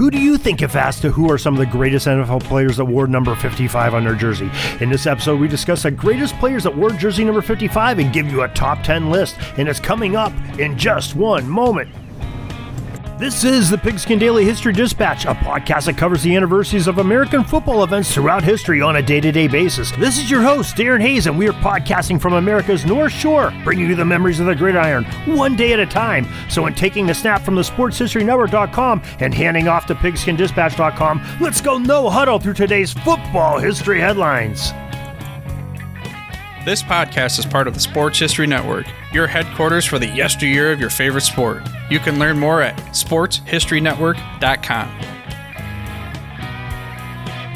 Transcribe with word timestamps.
Who 0.00 0.10
do 0.10 0.18
you 0.18 0.38
think, 0.38 0.62
if 0.62 0.76
asked, 0.76 1.02
to 1.02 1.10
who 1.10 1.30
are 1.30 1.36
some 1.36 1.52
of 1.52 1.58
the 1.58 1.66
greatest 1.66 2.06
NFL 2.06 2.42
players 2.44 2.78
that 2.78 2.86
wore 2.86 3.06
number 3.06 3.34
55 3.34 3.92
on 3.92 4.02
their 4.02 4.14
jersey? 4.14 4.50
In 4.80 4.88
this 4.88 5.06
episode, 5.06 5.38
we 5.38 5.46
discuss 5.46 5.82
the 5.82 5.90
greatest 5.90 6.34
players 6.38 6.62
that 6.62 6.74
wore 6.74 6.88
jersey 6.88 7.22
number 7.22 7.42
55 7.42 7.98
and 7.98 8.10
give 8.10 8.26
you 8.32 8.40
a 8.40 8.48
top 8.48 8.82
10 8.82 9.10
list, 9.10 9.36
and 9.58 9.68
it's 9.68 9.78
coming 9.78 10.16
up 10.16 10.32
in 10.58 10.78
just 10.78 11.16
one 11.16 11.46
moment. 11.46 11.90
This 13.20 13.44
is 13.44 13.68
the 13.68 13.76
Pigskin 13.76 14.18
Daily 14.18 14.46
History 14.46 14.72
Dispatch, 14.72 15.26
a 15.26 15.34
podcast 15.34 15.84
that 15.84 15.98
covers 15.98 16.22
the 16.22 16.34
anniversaries 16.34 16.86
of 16.86 16.96
American 16.96 17.44
football 17.44 17.84
events 17.84 18.14
throughout 18.14 18.42
history 18.42 18.80
on 18.80 18.96
a 18.96 19.02
day 19.02 19.20
to 19.20 19.30
day 19.30 19.46
basis. 19.46 19.90
This 19.98 20.16
is 20.16 20.30
your 20.30 20.40
host, 20.40 20.74
Darren 20.74 21.02
Hayes, 21.02 21.26
and 21.26 21.36
we 21.36 21.46
are 21.46 21.52
podcasting 21.52 22.18
from 22.18 22.32
America's 22.32 22.86
North 22.86 23.12
Shore, 23.12 23.52
bringing 23.62 23.90
you 23.90 23.94
the 23.94 24.06
memories 24.06 24.40
of 24.40 24.46
the 24.46 24.54
gridiron 24.54 25.04
one 25.26 25.54
day 25.54 25.74
at 25.74 25.80
a 25.80 25.84
time. 25.84 26.26
So, 26.48 26.64
in 26.64 26.72
taking 26.72 27.06
the 27.06 27.12
snap 27.12 27.42
from 27.42 27.56
the 27.56 27.60
sportshistorynetwork.com 27.60 29.02
and 29.18 29.34
handing 29.34 29.68
off 29.68 29.84
to 29.88 29.94
pigskindispatch.com, 29.94 31.22
let's 31.42 31.60
go 31.60 31.76
no 31.76 32.08
huddle 32.08 32.38
through 32.38 32.54
today's 32.54 32.94
football 32.94 33.58
history 33.58 34.00
headlines. 34.00 34.72
This 36.64 36.82
podcast 36.82 37.38
is 37.38 37.44
part 37.44 37.68
of 37.68 37.74
the 37.74 37.80
Sports 37.80 38.18
History 38.18 38.46
Network, 38.46 38.86
your 39.12 39.26
headquarters 39.26 39.84
for 39.84 39.98
the 39.98 40.06
yesteryear 40.06 40.72
of 40.72 40.80
your 40.80 40.90
favorite 40.90 41.22
sport. 41.22 41.62
You 41.90 41.98
can 41.98 42.18
learn 42.18 42.38
more 42.38 42.62
at 42.62 42.76
sportshistorynetwork.com. 42.92 44.88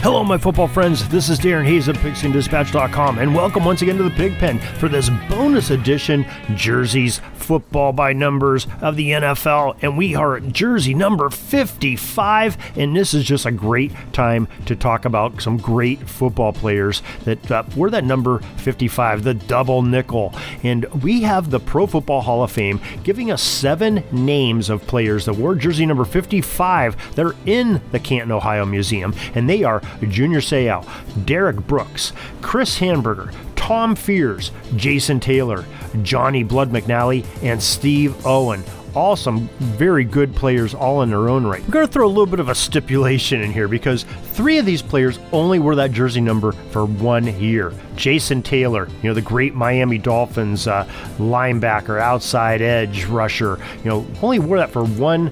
Hello, 0.05 0.23
my 0.23 0.37
football 0.37 0.69
friends. 0.69 1.09
This 1.09 1.31
is 1.31 1.41
Darren 1.41 1.65
Hayes 1.65 1.89
of 1.89 1.97
PigskinDispatch.com, 1.97 3.19
and 3.19 3.35
welcome 3.35 3.65
once 3.65 3.81
again 3.81 3.97
to 3.97 4.03
the 4.03 4.11
Pig 4.11 4.35
Pen 4.35 4.59
for 4.59 4.87
this 4.87 5.09
bonus 5.31 5.71
edition 5.71 6.27
Jerseys 6.55 7.23
Football 7.45 7.93
by 7.93 8.13
Numbers 8.13 8.67
of 8.81 8.97
the 8.97 9.11
NFL. 9.11 9.77
And 9.83 9.97
we 9.97 10.15
are 10.15 10.37
at 10.37 10.53
jersey 10.53 10.95
number 10.95 11.29
55, 11.29 12.57
and 12.77 12.97
this 12.97 13.15
is 13.15 13.25
just 13.25 13.47
a 13.47 13.53
great 13.53 13.93
time 14.13 14.49
to 14.67 14.75
talk 14.75 15.05
about 15.05 15.43
some 15.43 15.57
great 15.57 16.09
football 16.09 16.53
players 16.53 17.03
that 17.25 17.51
uh, 17.51 17.63
were 17.77 17.91
that 17.91 18.05
number 18.05 18.39
55, 18.57 19.25
the 19.25 19.35
double 19.35 19.83
nickel. 19.83 20.35
And 20.63 20.85
we 21.03 21.23
have 21.23 21.51
the 21.51 21.61
Pro 21.61 21.87
Football 21.87 22.23
Hall 22.23 22.43
of 22.43 22.51
Fame 22.51 22.81
giving 23.03 23.31
us 23.31 23.43
seven 23.43 24.03
names 24.11 24.71
of 24.71 24.87
players 24.87 25.27
that 25.27 25.35
wore 25.35 25.55
jersey 25.55 25.87
number 25.87 26.05
55 26.05 27.15
that 27.15 27.27
are 27.27 27.37
in 27.47 27.81
the 27.93 28.01
Canton, 28.01 28.33
Ohio 28.33 28.65
Museum, 28.65 29.15
and 29.35 29.49
they 29.49 29.65
are 29.65 29.83
Junior 30.09 30.41
Seau, 30.41 30.87
Derrick 31.25 31.57
Brooks, 31.67 32.13
Chris 32.41 32.79
Hanburger, 32.79 33.35
Tom 33.65 33.97
Fears, 33.97 34.51
Jason 34.77 35.21
Taylor, 35.21 35.65
Johnny 36.03 36.43
Blood 36.43 36.71
McNally, 36.71 37.25
and 37.43 37.63
Steve 37.63 38.27
Owen 38.27 38.63
all 38.95 39.17
some 39.17 39.49
very 39.59 40.05
good 40.05 40.35
players, 40.35 40.75
all 40.75 41.03
in 41.03 41.11
their 41.11 41.29
own 41.29 41.47
right. 41.47 41.63
We're 41.63 41.73
going 41.73 41.87
to 41.87 41.93
throw 41.93 42.07
a 42.07 42.09
little 42.09 42.27
bit 42.27 42.41
of 42.41 42.49
a 42.49 42.55
stipulation 42.55 43.41
in 43.41 43.53
here 43.53 43.69
because 43.69 44.05
three 44.33 44.59
of 44.59 44.67
these 44.67 44.83
players 44.83 45.19
only 45.33 45.59
wore 45.59 45.75
that 45.77 45.93
jersey 45.93 46.21
number 46.21 46.53
for 46.53 46.85
one 46.85 47.27
year. 47.41 47.73
Jason 47.97 48.43
Taylor, 48.43 48.89
you 49.03 49.09
know, 49.09 49.15
the 49.15 49.23
great 49.23 49.55
Miami 49.55 49.99
Dolphins 49.99 50.67
uh, 50.67 50.85
linebacker, 51.19 52.01
outside 52.01 52.63
edge 52.63 53.05
rusher, 53.07 53.59
you 53.79 53.91
know, 53.91 54.07
only 54.23 54.39
wore 54.39 54.59
that 54.59 54.71
for 54.71 54.85
one 54.85 55.31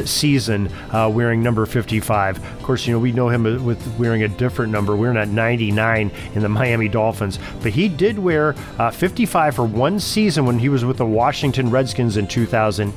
season 0.00 0.68
uh, 0.92 1.10
wearing 1.12 1.42
number 1.42 1.66
55. 1.66 2.38
Of 2.38 2.62
course, 2.62 2.86
you 2.86 2.92
know, 2.92 2.98
we 2.98 3.12
know 3.12 3.28
him 3.28 3.64
with 3.64 3.84
wearing 3.98 4.22
a 4.22 4.28
different 4.28 4.72
number, 4.72 4.96
wearing 4.96 5.16
at 5.16 5.28
99 5.28 6.10
in 6.34 6.42
the 6.42 6.48
Miami 6.48 6.88
Dolphins. 6.88 7.38
But 7.62 7.72
he 7.72 7.88
did 7.88 8.18
wear 8.18 8.54
uh, 8.78 8.90
55 8.90 9.54
for 9.54 9.64
one 9.64 10.00
season 10.00 10.46
when 10.46 10.58
he 10.58 10.68
was 10.68 10.84
with 10.84 10.98
the 10.98 11.06
Washington 11.06 11.70
Redskins 11.70 12.16
in 12.16 12.26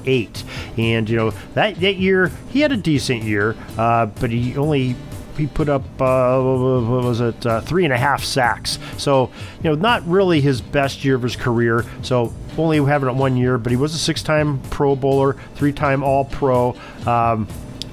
2008. 0.05 0.43
And, 0.77 1.09
you 1.09 1.17
know, 1.17 1.31
that, 1.53 1.75
that 1.75 1.95
year, 1.95 2.31
he 2.49 2.61
had 2.61 2.71
a 2.71 2.77
decent 2.77 3.23
year, 3.23 3.55
uh, 3.77 4.07
but 4.07 4.31
he 4.31 4.57
only 4.57 4.95
he 5.37 5.47
put 5.47 5.67
up 5.67 5.83
uh, 5.99 6.39
what 6.41 7.03
was 7.03 7.19
it 7.19 7.45
uh, 7.45 7.59
three 7.59 7.83
and 7.83 7.91
a 7.91 7.97
half 7.97 8.23
sacks. 8.23 8.79
So 8.97 9.29
you 9.61 9.69
know, 9.69 9.75
not 9.75 10.07
really 10.07 10.39
his 10.39 10.61
best 10.61 11.03
year 11.03 11.15
of 11.15 11.23
his 11.23 11.35
career. 11.35 11.83
So 12.03 12.33
only 12.57 12.77
having 12.77 13.09
it 13.09 13.15
one 13.15 13.35
year, 13.35 13.57
but 13.57 13.71
he 13.71 13.75
was 13.75 13.93
a 13.93 13.97
six-time 13.97 14.61
Pro 14.69 14.95
Bowler, 14.95 15.33
three-time 15.55 16.03
All-Pro. 16.03 16.77
Um, 17.05 17.49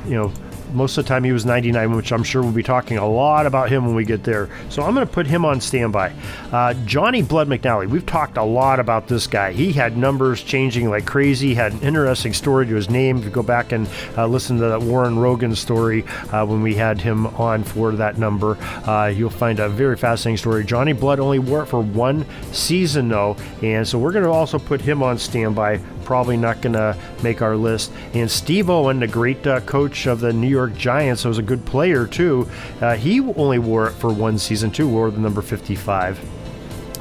you 0.06 0.14
know, 0.14 0.32
most 0.74 0.98
of 0.98 1.04
the 1.04 1.08
time 1.08 1.24
he 1.24 1.32
was 1.32 1.44
99, 1.44 1.94
which 1.94 2.12
I'm 2.12 2.22
sure 2.22 2.42
we'll 2.42 2.52
be 2.52 2.62
talking 2.62 2.98
a 2.98 3.08
lot 3.08 3.46
about 3.46 3.70
him 3.70 3.86
when 3.86 3.94
we 3.94 4.04
get 4.04 4.24
there. 4.24 4.48
So 4.68 4.82
I'm 4.82 4.94
going 4.94 5.06
to 5.06 5.12
put 5.12 5.26
him 5.26 5.44
on 5.44 5.60
standby. 5.60 6.12
Uh, 6.50 6.74
Johnny 6.84 7.22
Blood 7.22 7.48
McNally, 7.48 7.88
we've 7.88 8.06
talked 8.06 8.36
a 8.36 8.42
lot 8.42 8.80
about 8.80 9.08
this 9.08 9.26
guy. 9.26 9.52
He 9.52 9.72
had 9.72 9.96
numbers 9.96 10.42
changing 10.42 10.90
like 10.90 11.06
crazy, 11.06 11.54
had 11.54 11.72
an 11.72 11.80
interesting 11.80 12.32
story 12.32 12.66
to 12.66 12.74
his 12.74 12.90
name. 12.90 13.18
If 13.18 13.24
you 13.24 13.30
go 13.30 13.42
back 13.42 13.72
and 13.72 13.88
uh, 14.16 14.26
listen 14.26 14.58
to 14.58 14.68
that 14.68 14.82
Warren 14.82 15.18
Rogan 15.18 15.54
story 15.54 16.04
uh, 16.32 16.44
when 16.46 16.62
we 16.62 16.74
had 16.74 17.00
him 17.00 17.26
on 17.28 17.64
for 17.64 17.92
that 17.92 18.18
number, 18.18 18.56
uh, 18.86 19.06
you'll 19.06 19.30
find 19.30 19.60
a 19.60 19.68
very 19.68 19.96
fascinating 19.96 20.36
story. 20.36 20.64
Johnny 20.64 20.92
Blood 20.92 21.20
only 21.20 21.38
wore 21.38 21.62
it 21.62 21.66
for 21.66 21.80
one 21.80 22.26
season, 22.52 23.08
though, 23.08 23.36
and 23.62 23.86
so 23.86 23.98
we're 23.98 24.12
going 24.12 24.24
to 24.24 24.30
also 24.30 24.58
put 24.58 24.80
him 24.80 25.02
on 25.02 25.18
standby 25.18 25.80
probably 26.02 26.36
not 26.36 26.60
going 26.60 26.74
to 26.74 26.96
make 27.22 27.42
our 27.42 27.56
list. 27.56 27.92
And 28.14 28.30
Steve 28.30 28.70
Owen, 28.70 29.00
the 29.00 29.06
great 29.06 29.46
uh, 29.46 29.60
coach 29.60 30.06
of 30.06 30.20
the 30.20 30.32
New 30.32 30.48
York 30.48 30.76
Giants, 30.76 31.24
was 31.24 31.38
a 31.38 31.42
good 31.42 31.64
player 31.64 32.06
too. 32.06 32.48
Uh, 32.80 32.96
he 32.96 33.20
only 33.20 33.58
wore 33.58 33.88
it 33.88 33.92
for 33.92 34.12
one 34.12 34.38
season 34.38 34.70
too, 34.70 34.88
wore 34.88 35.10
the 35.10 35.20
number 35.20 35.42
55 35.42 36.20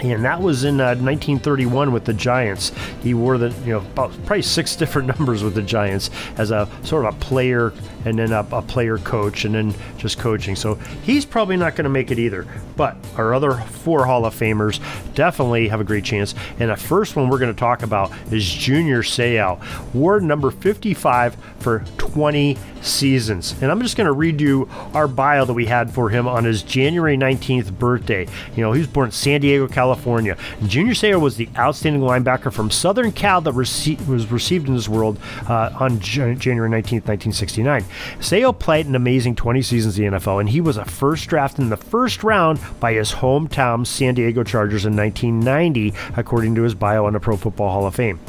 and 0.10 0.26
that 0.26 0.42
was 0.42 0.64
in 0.64 0.80
uh, 0.82 0.96
1931 0.96 1.92
with 1.92 2.06
the 2.06 2.14
Giants. 2.14 2.72
He 3.04 3.14
wore 3.14 3.38
the 3.38 3.50
you 3.66 3.74
know 3.74 3.80
about 3.80 4.12
probably 4.26 4.42
six 4.42 4.76
different 4.82 5.08
numbers 5.08 5.44
with 5.44 5.54
the 5.54 5.62
Giants 5.62 6.10
as 6.38 6.52
a 6.52 6.68
sort 6.84 7.06
of 7.06 7.16
a 7.16 7.18
player 7.20 7.74
and 8.06 8.18
then 8.20 8.32
a, 8.32 8.46
a 8.52 8.62
player 8.62 8.98
coach 8.98 9.46
and 9.46 9.56
then 9.56 9.74
just 9.98 10.18
coaching. 10.18 10.56
So 10.56 10.76
he's 11.04 11.26
probably 11.26 11.58
not 11.58 11.76
going 11.76 11.84
to 11.86 11.90
make 11.90 12.12
it 12.12 12.20
either. 12.20 12.48
But 12.76 12.98
our 13.18 13.34
other 13.34 13.54
four 13.54 14.06
Hall 14.06 14.26
of 14.26 14.36
Famers 14.36 14.80
definitely 15.14 15.68
have 15.68 15.80
a 15.82 15.84
great 15.84 16.04
chance. 16.04 16.34
And 16.60 16.70
the 16.70 16.76
first 16.76 17.16
one 17.16 17.30
we're 17.30 17.40
going 17.40 17.54
to 17.54 17.60
talk 17.60 17.84
about 17.84 18.12
is 18.32 18.48
Junior 18.48 19.04
Seau, 19.04 19.60
ward 19.94 20.24
number 20.24 20.52
55 20.52 21.36
for 21.60 21.84
20 21.98 22.58
seasons. 22.82 23.56
And 23.62 23.72
I'm 23.72 23.82
just 23.82 23.96
going 23.96 24.06
to 24.06 24.12
read 24.14 24.42
you 24.42 24.70
our 24.94 25.08
bio 25.08 25.46
that 25.46 25.54
we 25.54 25.66
had 25.66 25.94
for 25.94 26.10
him 26.10 26.28
on 26.28 26.44
his 26.44 26.64
January 26.64 27.18
19th 27.18 27.78
birthday. 27.78 28.28
You 28.56 28.64
know, 28.64 28.72
he 28.72 28.80
was 28.80 28.88
born 28.88 29.08
in 29.08 29.12
San 29.12 29.42
Diego, 29.42 29.68
California. 29.68 30.38
Junior 30.66 30.94
Seau 30.94 31.20
was 31.20 31.38
the 31.38 31.50
outstanding 31.58 32.02
linebacker 32.02 32.52
from 32.52 32.72
Southern 32.72 33.12
Cal 33.12 33.42
that 33.42 33.54
rece- 33.54 34.06
was 34.08 34.32
received 34.32 34.68
in 34.68 34.76
this 34.76 34.90
world 34.90 35.20
uh, 35.48 35.72
on 35.80 36.00
January 36.00 36.70
19th, 36.70 37.08
1969. 37.08 37.86
Seau 38.20 38.58
played 38.58 38.86
an 38.86 38.96
amazing 38.96 39.36
20 39.36 39.62
seasons 39.62 39.98
in 39.98 40.12
the 40.12 40.20
NFL, 40.20 40.40
and 40.40 40.50
he 40.50 40.62
was 40.62 40.78
a 40.78 40.86
first 40.86 41.28
draft 41.28 41.60
in 41.60 41.70
the 41.70 41.78
first 41.78 42.24
round 42.24 42.60
by 42.80 42.94
his 42.94 43.12
hometown 43.14 43.86
San 43.86 44.16
Diego 44.16 44.44
Chargers 44.44 44.86
in 44.86 44.96
1990, 44.96 45.94
according 46.16 46.56
to 46.56 46.64
his 46.64 46.76
bio 46.76 47.06
on 47.06 47.14
the 47.14 47.20
Pro 47.20 47.38
Football 47.38 47.72
Hall 47.72 47.86
of 47.86 47.96
Fame. 47.96 48.20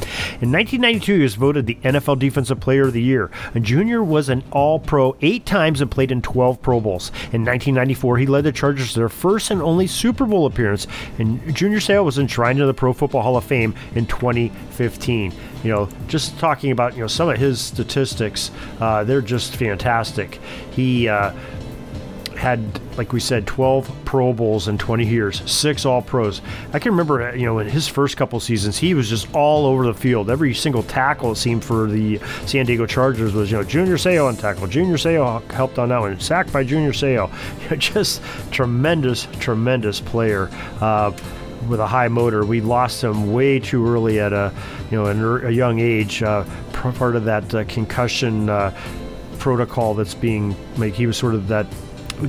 In 0.40 0.50
1992, 0.50 1.16
he 1.16 1.22
was 1.22 1.34
voted 1.34 1.66
the 1.66 1.78
NFL 1.82 2.18
Defensive 2.18 2.60
Player 2.60 2.82
of 2.88 2.92
the 2.92 3.02
Year. 3.02 3.30
Junior 3.60 4.02
was 4.02 4.28
an 4.28 4.42
All 4.50 4.78
Pro 4.78 5.16
eight 5.20 5.46
times 5.46 5.80
and 5.80 5.90
played 5.90 6.10
in 6.10 6.22
12 6.22 6.60
Pro 6.62 6.80
Bowls. 6.80 7.10
In 7.32 7.44
1994, 7.44 8.18
he 8.18 8.26
led 8.26 8.44
the 8.44 8.52
Chargers 8.52 8.92
to 8.92 9.00
their 9.00 9.08
first 9.08 9.50
and 9.50 9.62
only 9.62 9.86
Super 9.86 10.26
Bowl 10.26 10.46
appearance, 10.46 10.86
and 11.18 11.54
Junior 11.54 11.78
Seau 11.78 12.04
was 12.04 12.18
enshrined 12.18 12.60
in 12.60 12.66
the 12.66 12.74
Pro 12.74 12.92
Football 12.92 13.22
Hall 13.22 13.36
of 13.36 13.44
Fame 13.44 13.74
in 13.94 14.06
2015. 14.06 15.32
You 15.62 15.70
know, 15.70 15.88
just 16.08 16.38
talking 16.38 16.70
about 16.70 16.94
you 16.94 17.00
know 17.00 17.06
some 17.06 17.28
of 17.28 17.38
his 17.38 17.60
statistics, 17.60 18.50
uh, 18.80 19.04
they're 19.04 19.20
just 19.20 19.56
fantastic. 19.56 20.40
He 20.72 21.08
uh, 21.08 21.32
had, 22.42 22.80
like 22.98 23.12
we 23.12 23.20
said, 23.20 23.46
12 23.46 24.04
Pro 24.04 24.32
Bowls 24.32 24.66
in 24.66 24.76
20 24.76 25.06
years, 25.06 25.48
six 25.48 25.86
All 25.86 26.02
Pros. 26.02 26.42
I 26.72 26.80
can 26.80 26.90
remember, 26.90 27.22
uh, 27.22 27.34
you 27.34 27.46
know, 27.46 27.60
in 27.60 27.68
his 27.68 27.86
first 27.86 28.16
couple 28.16 28.40
seasons, 28.40 28.76
he 28.76 28.94
was 28.94 29.08
just 29.08 29.32
all 29.32 29.64
over 29.64 29.86
the 29.86 29.94
field. 29.94 30.28
Every 30.28 30.52
single 30.52 30.82
tackle, 30.82 31.30
it 31.30 31.36
seemed, 31.36 31.64
for 31.64 31.86
the 31.86 32.18
San 32.46 32.66
Diego 32.66 32.84
Chargers 32.84 33.32
was, 33.32 33.52
you 33.52 33.58
know, 33.58 33.62
Junior 33.62 33.94
Seau 33.94 34.26
on 34.26 34.36
tackle. 34.36 34.66
Junior 34.66 34.96
Seau 34.96 35.48
helped 35.52 35.78
on 35.78 35.90
that 35.90 36.00
one. 36.00 36.18
Sacked 36.18 36.52
by 36.52 36.64
Junior 36.64 36.90
Seau. 36.90 37.30
just 37.78 38.20
tremendous, 38.50 39.28
tremendous 39.38 40.00
player. 40.00 40.50
Uh, 40.80 41.12
with 41.68 41.80
a 41.80 41.86
high 41.86 42.08
motor. 42.08 42.44
We 42.44 42.60
lost 42.60 43.02
him 43.02 43.32
way 43.32 43.58
too 43.58 43.86
early 43.86 44.20
at 44.20 44.32
a, 44.32 44.52
you 44.90 45.02
know, 45.02 45.06
a 45.46 45.50
young 45.50 45.78
age. 45.78 46.22
Uh, 46.22 46.44
part 46.72 47.16
of 47.16 47.24
that 47.24 47.54
uh, 47.54 47.64
concussion 47.64 48.48
uh, 48.48 48.76
protocol 49.38 49.94
that's 49.94 50.14
being 50.14 50.56
like 50.76 50.94
he 50.94 51.06
was 51.06 51.16
sort 51.16 51.34
of 51.34 51.48
that 51.48 51.66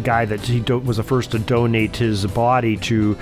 guy 0.04 0.26
that 0.26 0.42
he 0.42 0.60
do- 0.60 0.80
was 0.80 0.98
the 0.98 1.04
first 1.04 1.32
to 1.32 1.40
donate 1.40 1.96
his 1.96 2.26
body 2.28 2.78
to 2.78 3.18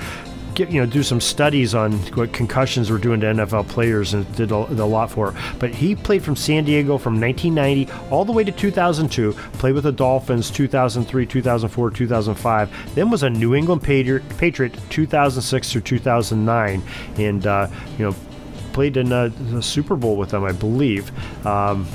get 0.55 0.71
you 0.71 0.81
know 0.81 0.85
do 0.85 1.03
some 1.03 1.21
studies 1.21 1.73
on 1.75 1.93
what 2.15 2.33
concussions 2.33 2.89
were 2.89 2.97
doing 2.97 3.19
to 3.21 3.27
NFL 3.27 3.67
players 3.67 4.13
and 4.13 4.35
did 4.35 4.51
a, 4.51 4.55
a, 4.55 4.85
lot 4.85 5.11
for. 5.11 5.33
But 5.59 5.73
he 5.73 5.95
played 5.95 6.23
from 6.23 6.35
San 6.35 6.63
Diego 6.63 6.97
from 6.97 7.19
1990 7.19 7.91
all 8.09 8.25
the 8.25 8.31
way 8.31 8.43
to 8.43 8.51
2002. 8.51 9.33
Played 9.53 9.75
with 9.75 9.83
the 9.83 9.91
Dolphins 9.91 10.51
2003, 10.51 11.25
2004, 11.25 11.91
2005. 11.91 12.95
Then 12.95 13.09
was 13.09 13.23
a 13.23 13.29
New 13.29 13.55
England 13.55 13.83
Patriot, 13.83 14.23
Patriot 14.37 14.77
2006 14.89 15.71
through 15.71 15.81
2009, 15.81 16.83
and 17.17 17.47
uh, 17.47 17.67
you 17.97 18.05
know 18.05 18.15
played 18.73 18.97
in 18.97 19.11
a, 19.11 19.25
a, 19.53 19.61
Super 19.61 19.95
Bowl 19.95 20.15
with 20.15 20.29
them, 20.29 20.43
I 20.43 20.51
believe. 20.51 21.11
Um, 21.45 21.85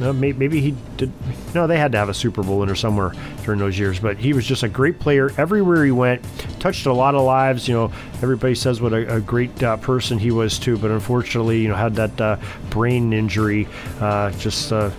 uh, 0.00 0.12
maybe 0.12 0.60
he 0.60 0.74
did. 0.96 1.12
No, 1.54 1.66
they 1.66 1.78
had 1.78 1.92
to 1.92 1.98
have 1.98 2.08
a 2.08 2.14
Super 2.14 2.42
Bowl 2.42 2.62
in 2.62 2.68
there 2.68 2.76
somewhere 2.76 3.12
during 3.44 3.60
those 3.60 3.78
years. 3.78 3.98
But 3.98 4.18
he 4.18 4.32
was 4.32 4.44
just 4.44 4.62
a 4.62 4.68
great 4.68 5.00
player 5.00 5.30
everywhere 5.38 5.84
he 5.84 5.90
went. 5.90 6.22
Touched 6.60 6.86
a 6.86 6.92
lot 6.92 7.14
of 7.14 7.22
lives. 7.22 7.66
You 7.66 7.74
know, 7.74 7.92
everybody 8.22 8.54
says 8.54 8.80
what 8.80 8.92
a, 8.92 9.16
a 9.16 9.20
great 9.20 9.62
uh, 9.62 9.76
person 9.78 10.18
he 10.18 10.30
was 10.30 10.58
too. 10.58 10.76
But 10.76 10.90
unfortunately, 10.90 11.60
you 11.60 11.68
know, 11.68 11.76
had 11.76 11.94
that 11.94 12.20
uh, 12.20 12.36
brain 12.70 13.12
injury. 13.12 13.68
Uh, 14.00 14.30
just 14.32 14.72
uh, 14.72 14.90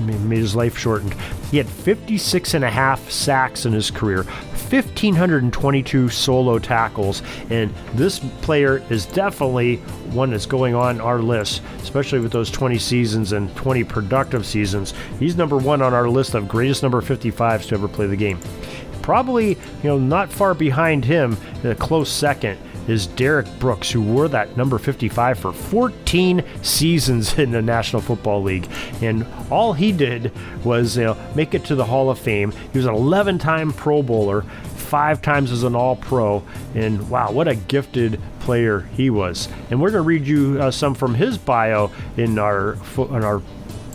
made 0.00 0.38
his 0.38 0.56
life 0.56 0.76
shortened. 0.76 1.14
He 1.50 1.56
had 1.56 1.68
56 1.68 2.54
and 2.54 2.64
a 2.64 2.70
half 2.70 3.10
sacks 3.10 3.66
in 3.66 3.72
his 3.72 3.90
career, 3.90 4.22
1,522 4.22 6.08
solo 6.08 6.58
tackles, 6.58 7.22
and 7.50 7.72
this 7.94 8.18
player 8.42 8.82
is 8.90 9.06
definitely 9.06 9.76
one 10.12 10.30
that's 10.30 10.46
going 10.46 10.74
on 10.74 11.00
our 11.00 11.20
list, 11.20 11.62
especially 11.82 12.18
with 12.18 12.32
those 12.32 12.50
20 12.50 12.78
seasons 12.78 13.32
and 13.32 13.54
20 13.56 13.84
productive 13.84 14.44
seasons. 14.44 14.92
He's 15.18 15.36
number 15.36 15.56
one 15.56 15.82
on 15.82 15.94
our 15.94 16.08
list 16.08 16.34
of 16.34 16.48
greatest 16.48 16.82
number 16.82 17.00
55s 17.00 17.68
to 17.68 17.74
ever 17.74 17.88
play 17.88 18.06
the 18.06 18.16
game. 18.16 18.40
Probably, 19.02 19.50
you 19.50 19.56
know, 19.84 19.98
not 19.98 20.32
far 20.32 20.52
behind 20.52 21.04
him, 21.04 21.36
a 21.62 21.74
close 21.74 22.10
second 22.10 22.58
is 22.88 23.06
Derrick 23.06 23.46
Brooks, 23.58 23.90
who 23.90 24.02
wore 24.02 24.28
that 24.28 24.56
number 24.56 24.78
55 24.78 25.38
for 25.38 25.52
14 25.52 26.44
seasons 26.62 27.38
in 27.38 27.50
the 27.50 27.62
National 27.62 28.02
Football 28.02 28.42
League. 28.42 28.68
And 29.02 29.26
all 29.50 29.72
he 29.72 29.92
did 29.92 30.32
was 30.64 30.96
you 30.96 31.04
know, 31.04 31.16
make 31.34 31.54
it 31.54 31.64
to 31.66 31.74
the 31.74 31.84
Hall 31.84 32.10
of 32.10 32.18
Fame. 32.18 32.52
He 32.72 32.78
was 32.78 32.86
an 32.86 32.94
11 32.94 33.38
time 33.38 33.72
Pro 33.72 34.02
Bowler, 34.02 34.42
five 34.42 35.20
times 35.20 35.50
as 35.52 35.62
an 35.62 35.74
All 35.74 35.96
Pro. 35.96 36.42
And 36.74 37.08
wow, 37.10 37.32
what 37.32 37.48
a 37.48 37.54
gifted 37.54 38.20
player 38.40 38.80
he 38.94 39.10
was. 39.10 39.48
And 39.70 39.80
we're 39.80 39.90
going 39.90 40.02
to 40.02 40.06
read 40.06 40.26
you 40.26 40.60
uh, 40.60 40.70
some 40.70 40.94
from 40.94 41.14
his 41.14 41.38
bio 41.38 41.90
in 42.16 42.38
our, 42.38 42.78
in 42.96 43.24
our 43.24 43.42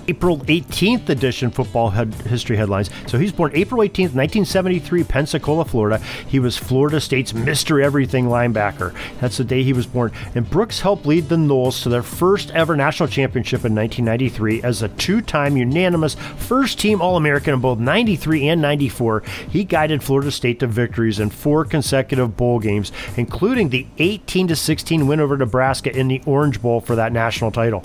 April 0.07 0.39
18th 0.39 1.09
edition 1.09 1.51
football 1.51 1.89
head 1.89 2.13
history 2.13 2.57
headlines. 2.57 2.89
So 3.07 3.17
he's 3.17 3.31
born 3.31 3.51
April 3.53 3.81
18th, 3.81 4.13
1973, 4.13 5.03
Pensacola, 5.03 5.65
Florida. 5.65 5.97
He 6.27 6.39
was 6.39 6.57
Florida 6.57 7.01
State's 7.01 7.33
Mr. 7.33 7.83
Everything 7.83 8.25
linebacker. 8.25 8.93
That's 9.19 9.37
the 9.37 9.43
day 9.43 9.63
he 9.63 9.73
was 9.73 9.85
born. 9.85 10.11
And 10.35 10.49
Brooks 10.49 10.81
helped 10.81 11.05
lead 11.05 11.29
the 11.29 11.35
Noles 11.35 11.81
to 11.83 11.89
their 11.89 12.03
first 12.03 12.51
ever 12.51 12.75
national 12.75 13.09
championship 13.09 13.65
in 13.65 13.75
1993 13.75 14.63
as 14.63 14.81
a 14.81 14.89
two 14.89 15.21
time 15.21 15.57
unanimous 15.57 16.15
first 16.37 16.79
team 16.79 17.01
All 17.01 17.17
American 17.17 17.53
in 17.53 17.61
both 17.61 17.79
93 17.79 18.47
and 18.49 18.61
94. 18.61 19.23
He 19.49 19.63
guided 19.63 20.03
Florida 20.03 20.31
State 20.31 20.59
to 20.59 20.67
victories 20.67 21.19
in 21.19 21.29
four 21.29 21.65
consecutive 21.65 22.37
bowl 22.37 22.59
games, 22.59 22.91
including 23.17 23.69
the 23.69 23.87
18 23.97 24.49
16 24.55 25.07
win 25.07 25.19
over 25.19 25.37
Nebraska 25.37 25.95
in 25.95 26.07
the 26.07 26.21
Orange 26.25 26.61
Bowl 26.61 26.81
for 26.81 26.95
that 26.95 27.11
national 27.11 27.51
title. 27.51 27.83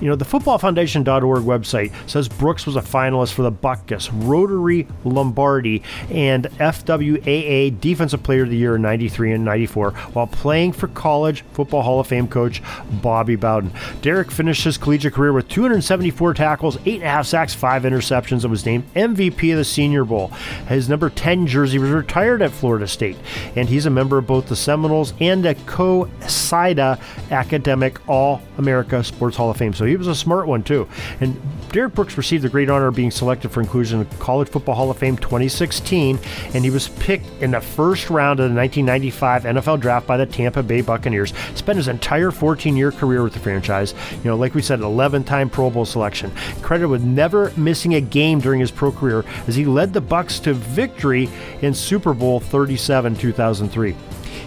You 0.00 0.08
know, 0.08 0.16
the 0.16 0.24
footballfoundation.org 0.24 1.42
website 1.42 1.61
says 1.64 2.28
Brooks 2.28 2.66
was 2.66 2.76
a 2.76 2.82
finalist 2.82 3.32
for 3.32 3.42
the 3.42 3.52
Butkus, 3.52 4.10
Rotary 4.12 4.86
Lombardi, 5.04 5.82
and 6.10 6.44
FWAA 6.58 7.80
Defensive 7.80 8.22
Player 8.22 8.42
of 8.42 8.50
the 8.50 8.56
Year 8.56 8.76
in 8.76 8.82
93 8.82 9.32
and 9.32 9.44
94 9.44 9.90
while 10.12 10.26
playing 10.26 10.72
for 10.72 10.88
College 10.88 11.42
Football 11.52 11.82
Hall 11.82 12.00
of 12.00 12.06
Fame 12.06 12.28
coach 12.28 12.62
Bobby 13.02 13.36
Bowden. 13.36 13.72
Derek 14.00 14.30
finished 14.30 14.64
his 14.64 14.78
collegiate 14.78 15.14
career 15.14 15.32
with 15.32 15.48
274 15.48 16.34
tackles, 16.34 16.76
8.5 16.78 17.26
sacks, 17.26 17.54
5 17.54 17.82
interceptions, 17.82 18.42
and 18.42 18.50
was 18.50 18.66
named 18.66 18.84
MVP 18.94 19.52
of 19.52 19.58
the 19.58 19.64
Senior 19.64 20.04
Bowl. 20.04 20.28
His 20.68 20.88
number 20.88 21.10
10 21.10 21.46
jersey 21.46 21.78
was 21.78 21.90
retired 21.90 22.42
at 22.42 22.50
Florida 22.50 22.86
State, 22.86 23.16
and 23.56 23.68
he's 23.68 23.86
a 23.86 23.90
member 23.90 24.18
of 24.18 24.26
both 24.26 24.48
the 24.48 24.56
Seminoles 24.56 25.14
and 25.20 25.44
the 25.44 25.54
COSIDA 25.54 27.00
Academic 27.30 28.08
All 28.08 28.42
America 28.58 29.02
Sports 29.02 29.36
Hall 29.36 29.50
of 29.50 29.56
Fame. 29.56 29.74
So 29.74 29.84
he 29.84 29.96
was 29.96 30.06
a 30.06 30.14
smart 30.14 30.46
one, 30.46 30.62
too. 30.62 30.88
And 31.20 31.41
Derrick 31.72 31.94
Brooks 31.94 32.18
received 32.18 32.44
the 32.44 32.50
great 32.50 32.68
honor 32.68 32.88
of 32.88 32.94
being 32.94 33.10
selected 33.10 33.50
for 33.50 33.60
inclusion 33.60 34.00
in 34.00 34.08
the 34.08 34.16
College 34.16 34.48
Football 34.48 34.74
Hall 34.74 34.90
of 34.90 34.98
Fame 34.98 35.16
2016, 35.16 36.18
and 36.54 36.64
he 36.64 36.70
was 36.70 36.88
picked 36.88 37.26
in 37.42 37.52
the 37.52 37.60
first 37.60 38.10
round 38.10 38.40
of 38.40 38.50
the 38.50 38.54
1995 38.54 39.44
NFL 39.44 39.80
Draft 39.80 40.06
by 40.06 40.18
the 40.18 40.26
Tampa 40.26 40.62
Bay 40.62 40.82
Buccaneers. 40.82 41.32
Spent 41.54 41.78
his 41.78 41.88
entire 41.88 42.30
14-year 42.30 42.92
career 42.92 43.22
with 43.22 43.32
the 43.32 43.38
franchise. 43.38 43.94
You 44.22 44.30
know, 44.30 44.36
like 44.36 44.54
we 44.54 44.60
said, 44.60 44.80
11-time 44.80 45.48
Pro 45.48 45.70
Bowl 45.70 45.86
selection. 45.86 46.30
Credited 46.60 46.90
with 46.90 47.04
never 47.04 47.52
missing 47.56 47.94
a 47.94 48.00
game 48.00 48.38
during 48.38 48.60
his 48.60 48.70
pro 48.70 48.92
career, 48.92 49.24
as 49.46 49.56
he 49.56 49.64
led 49.64 49.94
the 49.94 50.00
Bucks 50.00 50.40
to 50.40 50.52
victory 50.52 51.30
in 51.62 51.72
Super 51.72 52.12
Bowl 52.12 52.38
37 52.38 53.16
2003. 53.16 53.96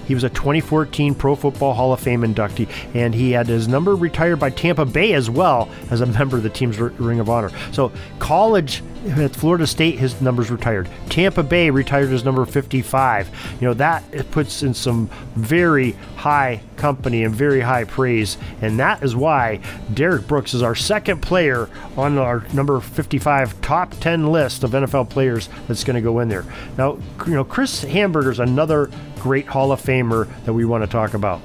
He 0.06 0.14
was 0.14 0.24
a 0.24 0.30
2014 0.30 1.16
Pro 1.16 1.36
Football 1.36 1.74
Hall 1.74 1.94
of 1.94 2.00
Fame 2.00 2.22
inductee, 2.22 2.70
and 2.94 3.14
he 3.14 3.32
had 3.32 3.48
his 3.48 3.68
number 3.68 3.96
retired 3.96 4.38
by 4.38 4.50
Tampa 4.50 4.86
Bay 4.86 5.14
as 5.14 5.30
well 5.30 5.70
as 5.90 6.02
a 6.02 6.06
member 6.06 6.38
of 6.38 6.44
the 6.44 6.50
team's 6.50 6.80
Ring 6.80 7.20
of 7.20 7.30
Honor. 7.30 7.52
So, 7.72 7.92
college 8.20 8.84
at 9.08 9.36
Florida 9.36 9.68
State, 9.68 10.00
his 10.00 10.20
number's 10.22 10.50
retired. 10.50 10.90
Tampa 11.10 11.44
Bay 11.44 11.70
retired 11.70 12.10
his 12.10 12.24
number 12.24 12.46
55. 12.46 13.30
You 13.62 13.68
know, 13.68 13.74
that 13.76 14.04
puts 14.32 14.64
in 14.64 14.74
some 14.74 15.10
very 15.36 15.92
high 16.16 16.62
company 16.78 17.24
and 17.24 17.34
very 17.34 17.62
high 17.62 17.84
praise. 17.84 18.38
And 18.62 18.80
that 18.80 19.04
is 19.04 19.16
why 19.16 19.60
Derrick 19.94 20.28
Brooks 20.28 20.54
is 20.54 20.64
our 20.64 20.76
second 20.76 21.22
player 21.22 21.70
on 21.96 22.18
our 22.18 22.46
number 22.54 22.80
55 22.80 23.62
top 23.62 23.92
10 24.00 24.32
list 24.32 24.64
of 24.64 24.72
NFL 24.72 25.10
players 25.10 25.50
that's 25.68 25.84
going 25.84 25.96
to 25.96 26.02
go 26.02 26.20
in 26.20 26.30
there. 26.30 26.46
Now, 26.78 26.98
you 27.28 27.34
know, 27.34 27.44
Chris 27.44 27.84
Hanburger's 27.84 28.40
another 28.40 28.90
great 29.20 29.48
Hall 29.48 29.72
of 29.72 29.82
Famer 29.82 30.28
that 30.46 30.54
we 30.54 30.66
want 30.66 30.84
to 30.84 30.90
talk 30.90 31.14
about. 31.14 31.42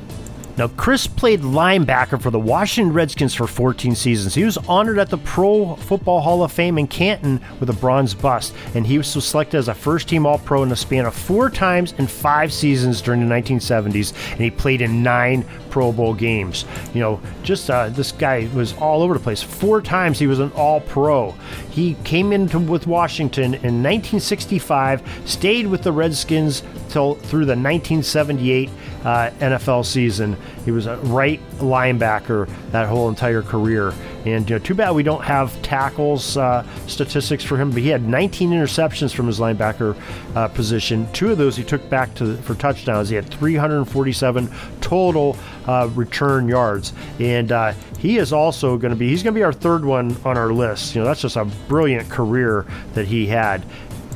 Now, 0.61 0.69
Chris 0.69 1.07
played 1.07 1.41
linebacker 1.41 2.21
for 2.21 2.31
the 2.31 2.39
Washington 2.39 2.93
Redskins 2.93 3.35
for 3.35 3.47
14 3.47 3.95
seasons. 3.95 4.35
He 4.35 4.45
was 4.45 4.59
honored 4.59 4.99
at 4.99 5.09
the 5.09 5.17
Pro 5.17 5.75
Football 5.77 6.21
Hall 6.21 6.43
of 6.43 6.53
Fame 6.53 6.77
in 6.77 6.87
Canton 6.87 7.41
with 7.61 7.71
a 7.71 7.73
bronze 7.73 8.13
bust, 8.13 8.55
and 8.75 8.87
he 8.87 8.99
was 8.99 9.07
selected 9.07 9.57
as 9.57 9.69
a 9.69 9.75
first 9.75 10.09
team 10.09 10.27
All 10.27 10.39
Pro 10.39 10.63
in 10.63 10.69
the 10.69 10.77
span 10.77 11.07
of 11.07 11.15
four 11.15 11.49
times 11.49 11.95
in 11.97 12.07
five 12.07 12.53
seasons 12.53 13.01
during 13.01 13.27
the 13.27 13.35
1970s, 13.35 14.13
and 14.33 14.41
he 14.41 14.51
played 14.51 14.83
in 14.83 15.03
nine 15.03 15.47
Pro 15.71 15.93
Bowl 15.93 16.15
games. 16.15 16.65
You 16.93 17.01
know, 17.01 17.21
just 17.43 17.71
uh, 17.71 17.89
this 17.89 18.13
guy 18.13 18.49
was 18.55 18.75
all 18.75 19.03
over 19.03 19.15
the 19.15 19.21
place. 19.21 19.43
Four 19.43 19.81
times 19.81 20.19
he 20.19 20.27
was 20.27 20.39
an 20.39 20.53
All 20.53 20.81
Pro. 20.81 21.33
He 21.71 21.95
came 22.05 22.33
into 22.33 22.59
with 22.59 22.87
Washington 22.87 23.55
in 23.55 23.83
1965, 23.83 25.23
stayed 25.25 25.67
with 25.67 25.83
the 25.83 25.93
Redskins 25.93 26.63
till 26.89 27.15
through 27.15 27.47
the 27.47 27.57
1978 27.57 28.69
uh, 29.05 29.31
NFL 29.41 29.87
season. 29.87 30.37
He 30.65 30.71
was 30.71 30.87
a 30.87 30.97
right 30.99 31.41
linebacker 31.59 32.49
that 32.73 32.89
whole 32.89 33.09
entire 33.09 33.43
career. 33.43 33.95
And 34.27 34.49
you 34.49 34.57
know, 34.57 34.65
too 34.65 34.75
bad 34.75 34.91
we 34.91 35.03
don't 35.03 35.23
have 35.23 35.61
tackles 35.63 36.37
uh, 36.37 36.67
statistics 36.87 37.43
for 37.43 37.57
him. 37.57 37.71
But 37.71 37.83
he 37.83 37.89
had 37.89 38.07
19 38.07 38.51
interceptions 38.51 39.15
from 39.15 39.27
his 39.27 39.39
linebacker 39.41 39.97
uh, 40.35 40.49
position. 40.49 41.11
Two 41.13 41.33
of 41.33 41.39
those 41.39 41.57
he 41.57 41.65
took 41.65 41.89
back 41.89 42.15
to 42.17 42.37
for 42.39 42.55
touchdowns. 42.55 43.09
He 43.09 43.17
had 43.17 43.29
347 43.31 44.51
total 44.81 45.37
uh, 45.67 45.89
return 45.95 46.49
yards, 46.49 46.93
and 47.19 47.53
uh, 47.53 47.73
he 47.99 48.19
is 48.19 48.33
also 48.33 48.77
going 48.77 48.91
to 48.91 48.97
be 48.97 49.09
he's 49.09 49.23
going 49.23 49.35
to 49.35 49.39
be 49.39 49.45
our 49.45 49.53
third 49.53 49.85
one 49.85 50.17
on 50.25 50.37
our 50.37 50.53
list. 50.53 50.95
You 50.95 51.01
know, 51.01 51.07
that's 51.07 51.23
just 51.23 51.37
a 51.37 51.45
brilliant 51.45 52.09
career 52.11 52.67
that 52.95 53.07
he 53.07 53.27
had. 53.27 53.65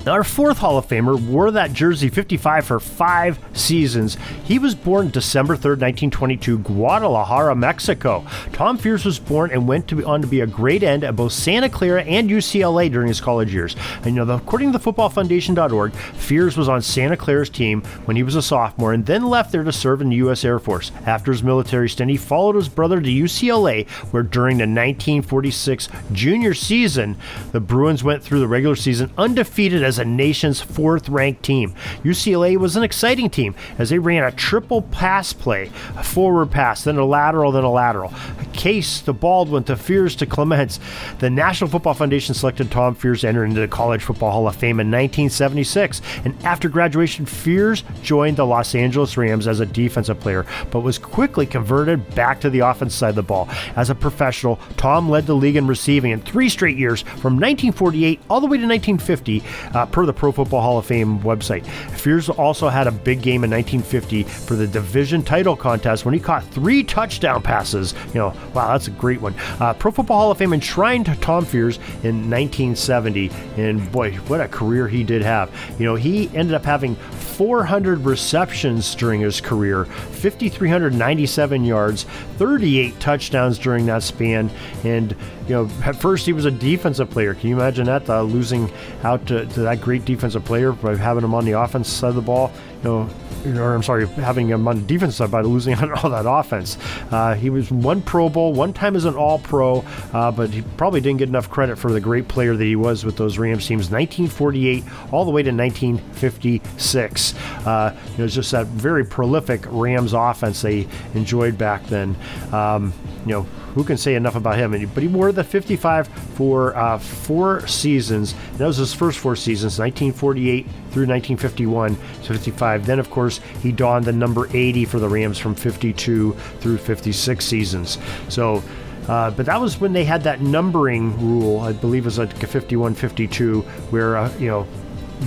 Our 0.06 0.22
fourth 0.22 0.58
Hall 0.58 0.76
of 0.76 0.86
Famer 0.86 1.18
wore 1.18 1.50
that 1.52 1.72
jersey 1.72 2.10
55 2.10 2.66
for 2.66 2.78
five 2.78 3.38
seasons. 3.54 4.18
He 4.44 4.58
was 4.58 4.74
born 4.74 5.08
December 5.08 5.54
3rd, 5.54 5.80
1922, 5.80 6.58
Guadalajara, 6.58 7.56
Mexico. 7.56 8.22
Tom 8.52 8.76
Fears 8.76 9.06
was 9.06 9.18
born 9.18 9.50
and 9.50 9.66
went 9.66 9.88
to 9.88 9.96
be, 9.96 10.04
on 10.04 10.20
to 10.20 10.26
be 10.26 10.42
a 10.42 10.46
great 10.46 10.82
end 10.82 11.04
at 11.04 11.16
both 11.16 11.32
Santa 11.32 11.70
Clara 11.70 12.02
and 12.02 12.28
UCLA 12.28 12.92
during 12.92 13.08
his 13.08 13.22
college 13.22 13.54
years. 13.54 13.76
And 14.02 14.14
you 14.14 14.22
know, 14.22 14.34
according 14.34 14.72
to 14.72 14.78
the 14.78 14.92
footballfoundation.org, 14.92 15.94
Fears 15.94 16.58
was 16.58 16.68
on 16.68 16.82
Santa 16.82 17.16
Clara's 17.16 17.48
team 17.48 17.80
when 18.04 18.18
he 18.18 18.22
was 18.22 18.36
a 18.36 18.42
sophomore 18.42 18.92
and 18.92 19.06
then 19.06 19.24
left 19.24 19.52
there 19.52 19.64
to 19.64 19.72
serve 19.72 20.02
in 20.02 20.10
the 20.10 20.16
U.S. 20.16 20.44
Air 20.44 20.58
Force. 20.58 20.92
After 21.06 21.32
his 21.32 21.42
military 21.42 21.88
stint, 21.88 22.10
he 22.10 22.18
followed 22.18 22.56
his 22.56 22.68
brother 22.68 23.00
to 23.00 23.08
UCLA, 23.08 23.88
where 24.12 24.22
during 24.22 24.58
the 24.58 24.64
1946 24.64 25.88
junior 26.12 26.52
season, 26.52 27.16
the 27.52 27.60
Bruins 27.60 28.04
went 28.04 28.22
through 28.22 28.40
the 28.40 28.48
regular 28.48 28.76
season 28.76 29.10
undefeated 29.16 29.82
as 29.82 29.93
as 29.94 29.98
a 30.00 30.04
nation's 30.04 30.60
fourth 30.60 31.08
ranked 31.08 31.44
team. 31.44 31.72
UCLA 32.02 32.56
was 32.56 32.74
an 32.74 32.82
exciting 32.82 33.30
team 33.30 33.54
as 33.78 33.90
they 33.90 33.98
ran 33.98 34.24
a 34.24 34.32
triple 34.32 34.82
pass 34.82 35.32
play 35.32 35.70
a 35.96 36.02
forward 36.02 36.50
pass, 36.50 36.84
then 36.84 36.96
a 36.96 37.04
lateral, 37.04 37.52
then 37.52 37.64
a 37.64 37.70
lateral. 37.70 38.12
A 38.40 38.44
Case 38.46 39.00
to 39.02 39.12
Baldwin 39.12 39.64
to 39.64 39.76
Fears 39.76 40.16
to 40.16 40.26
Clements. 40.26 40.80
The 41.18 41.30
National 41.30 41.70
Football 41.70 41.94
Foundation 41.94 42.34
selected 42.34 42.70
Tom 42.70 42.94
Fears 42.94 43.20
to 43.20 43.28
enter 43.28 43.44
into 43.44 43.60
the 43.60 43.68
College 43.68 44.02
Football 44.02 44.32
Hall 44.32 44.48
of 44.48 44.56
Fame 44.56 44.80
in 44.80 44.90
1976. 44.90 46.00
And 46.24 46.34
after 46.44 46.68
graduation, 46.68 47.26
Fears 47.26 47.84
joined 48.02 48.36
the 48.36 48.46
Los 48.46 48.74
Angeles 48.74 49.16
Rams 49.16 49.46
as 49.46 49.60
a 49.60 49.66
defensive 49.66 50.18
player, 50.18 50.46
but 50.70 50.80
was 50.80 50.98
quickly 50.98 51.46
converted 51.46 52.14
back 52.14 52.40
to 52.40 52.50
the 52.50 52.60
offense 52.60 52.94
side 52.94 53.10
of 53.10 53.14
the 53.16 53.22
ball. 53.22 53.48
As 53.76 53.90
a 53.90 53.94
professional, 53.94 54.58
Tom 54.76 55.08
led 55.08 55.26
the 55.26 55.34
league 55.34 55.56
in 55.56 55.66
receiving 55.66 56.10
in 56.10 56.20
three 56.20 56.48
straight 56.48 56.76
years 56.76 57.02
from 57.02 57.34
1948 57.34 58.20
all 58.30 58.40
the 58.40 58.46
way 58.46 58.56
to 58.56 58.66
1950. 58.66 59.42
Uh, 59.74 59.83
uh, 59.84 59.90
per 59.90 60.06
the 60.06 60.12
Pro 60.12 60.32
Football 60.32 60.62
Hall 60.62 60.78
of 60.78 60.86
Fame 60.86 61.20
website. 61.20 61.66
Fears 61.66 62.28
also 62.28 62.68
had 62.68 62.86
a 62.86 62.92
big 62.92 63.20
game 63.20 63.44
in 63.44 63.50
1950 63.50 64.22
for 64.22 64.56
the 64.56 64.66
division 64.66 65.22
title 65.22 65.56
contest 65.56 66.04
when 66.04 66.14
he 66.14 66.20
caught 66.20 66.44
three 66.44 66.82
touchdown 66.82 67.42
passes. 67.42 67.94
You 68.08 68.14
know, 68.14 68.34
wow, 68.54 68.72
that's 68.72 68.88
a 68.88 68.92
great 68.92 69.20
one. 69.20 69.34
Uh, 69.60 69.74
Pro 69.74 69.90
Football 69.90 70.18
Hall 70.18 70.30
of 70.30 70.38
Fame 70.38 70.52
enshrined 70.52 71.06
Tom 71.20 71.44
Fears 71.44 71.76
in 72.02 72.30
1970, 72.30 73.30
and 73.56 73.92
boy, 73.92 74.12
what 74.28 74.40
a 74.40 74.48
career 74.48 74.88
he 74.88 75.04
did 75.04 75.22
have. 75.22 75.50
You 75.78 75.84
know, 75.84 75.94
he 75.94 76.28
ended 76.34 76.54
up 76.54 76.64
having 76.64 76.96
400 76.96 78.04
receptions 78.04 78.94
during 78.94 79.20
his 79.20 79.40
career, 79.40 79.84
5,397 79.84 81.64
yards, 81.64 82.04
38 82.38 82.98
touchdowns 83.00 83.58
during 83.58 83.86
that 83.86 84.02
span, 84.02 84.50
and 84.84 85.14
you 85.48 85.54
know, 85.54 85.70
at 85.84 85.96
first 85.96 86.24
he 86.24 86.32
was 86.32 86.46
a 86.46 86.50
defensive 86.50 87.10
player. 87.10 87.34
Can 87.34 87.50
you 87.50 87.56
imagine 87.56 87.84
that? 87.86 88.08
Uh, 88.08 88.22
losing 88.22 88.70
out 89.02 89.26
to, 89.26 89.44
to, 89.46 89.60
that 89.60 89.73
great 89.80 90.04
defensive 90.04 90.44
player 90.44 90.72
by 90.72 90.96
having 90.96 91.24
him 91.24 91.34
on 91.34 91.44
the 91.44 91.52
offense 91.52 91.88
side 91.88 92.08
of 92.08 92.14
the 92.14 92.22
ball. 92.22 92.52
Know, 92.84 93.08
or 93.46 93.74
I'm 93.74 93.82
sorry, 93.82 94.06
having 94.06 94.48
him 94.48 94.66
on 94.68 94.80
the 94.80 94.86
defense 94.86 95.16
side 95.16 95.30
by 95.30 95.40
losing 95.42 95.74
on 95.78 95.92
all 95.92 96.10
that 96.10 96.26
offense. 96.26 96.78
Uh, 97.10 97.34
he 97.34 97.50
was 97.50 97.70
one 97.70 98.02
Pro 98.02 98.28
Bowl, 98.28 98.52
one 98.52 98.72
time 98.72 98.96
as 98.96 99.04
an 99.04 99.14
All 99.14 99.38
Pro, 99.38 99.84
uh, 100.12 100.30
but 100.30 100.50
he 100.50 100.62
probably 100.76 101.00
didn't 101.00 101.18
get 101.18 101.28
enough 101.28 101.50
credit 101.50 101.76
for 101.76 101.92
the 101.92 102.00
great 102.00 102.28
player 102.28 102.56
that 102.56 102.64
he 102.64 102.76
was 102.76 103.04
with 103.04 103.16
those 103.16 103.38
Rams 103.38 103.66
teams, 103.66 103.90
1948 103.90 104.84
all 105.12 105.24
the 105.24 105.30
way 105.30 105.42
to 105.42 105.50
1956. 105.50 107.34
Uh, 107.66 107.96
know, 108.18 108.24
it's 108.24 108.34
just 108.34 108.52
that 108.52 108.66
very 108.66 109.04
prolific 109.04 109.64
Rams 109.68 110.12
offense 110.12 110.62
they 110.62 110.86
enjoyed 111.14 111.58
back 111.58 111.84
then. 111.86 112.16
Um, 112.52 112.92
you 113.26 113.32
know, 113.32 113.42
who 113.74 113.84
can 113.84 113.96
say 113.96 114.14
enough 114.14 114.36
about 114.36 114.56
him? 114.56 114.70
But 114.94 115.02
he 115.02 115.08
wore 115.08 115.32
the 115.32 115.44
55 115.44 116.06
for 116.06 116.76
uh, 116.76 116.98
four 116.98 117.66
seasons. 117.66 118.34
That 118.56 118.66
was 118.66 118.76
his 118.76 118.94
first 118.94 119.18
four 119.18 119.36
seasons, 119.36 119.78
1948 119.78 120.66
through 120.90 121.06
1951 121.06 121.96
to 121.96 122.32
55. 122.34 122.73
Then, 122.78 122.98
of 122.98 123.10
course, 123.10 123.40
he 123.62 123.72
donned 123.72 124.04
the 124.04 124.12
number 124.12 124.48
80 124.52 124.84
for 124.86 124.98
the 124.98 125.08
Rams 125.08 125.38
from 125.38 125.54
52 125.54 126.32
through 126.60 126.78
56 126.78 127.44
seasons. 127.44 127.98
So. 128.28 128.62
Uh, 129.06 129.30
but 129.32 129.44
that 129.44 129.60
was 129.60 129.78
when 129.78 129.92
they 129.92 130.02
had 130.02 130.22
that 130.22 130.40
numbering 130.40 131.14
rule. 131.20 131.60
I 131.60 131.72
believe 131.72 132.04
it 132.04 132.06
was 132.06 132.18
like 132.18 132.34
51 132.34 132.94
52, 132.94 133.60
where, 133.90 134.16
uh, 134.16 134.32
you 134.38 134.46
know, 134.46 134.66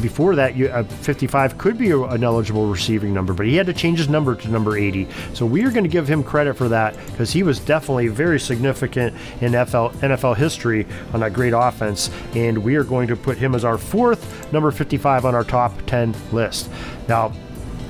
before 0.02 0.36
that, 0.36 0.56
you, 0.56 0.68
uh, 0.68 0.84
55 0.84 1.58
could 1.58 1.78
be 1.78 1.92
an 1.92 2.24
eligible 2.24 2.68
receiving 2.68 3.14
number, 3.14 3.34
but 3.34 3.46
he 3.46 3.56
had 3.56 3.66
to 3.68 3.74
change 3.74 3.98
his 3.98 4.10
number 4.10 4.36
to 4.36 4.48
number 4.50 4.78
80. 4.78 5.08
So 5.34 5.46
we 5.46 5.64
are 5.64 5.72
going 5.72 5.84
to 5.84 5.90
give 5.90 6.08
him 6.08 6.24
credit 6.24 6.56
for 6.56 6.70
that 6.70 6.96
because 7.08 7.32
he 7.32 7.44
was 7.44 7.60
definitely 7.60 8.08
very 8.08 8.40
significant 8.40 9.16
in 9.42 9.54
NFL, 9.54 9.94
NFL 9.98 10.36
history 10.36 10.86
on 11.14 11.22
that 11.22 11.34
great 11.34 11.54
offense. 11.54 12.10
And 12.36 12.58
we 12.58 12.76
are 12.76 12.84
going 12.84 13.08
to 13.08 13.16
put 13.16 13.38
him 13.38 13.56
as 13.56 13.66
our 13.66 13.78
fourth 13.78 14.52
number 14.54 14.72
55 14.72 15.26
on 15.26 15.36
our 15.36 15.44
top 15.44 15.74
10 15.88 16.16
list. 16.32 16.70
Now, 17.08 17.32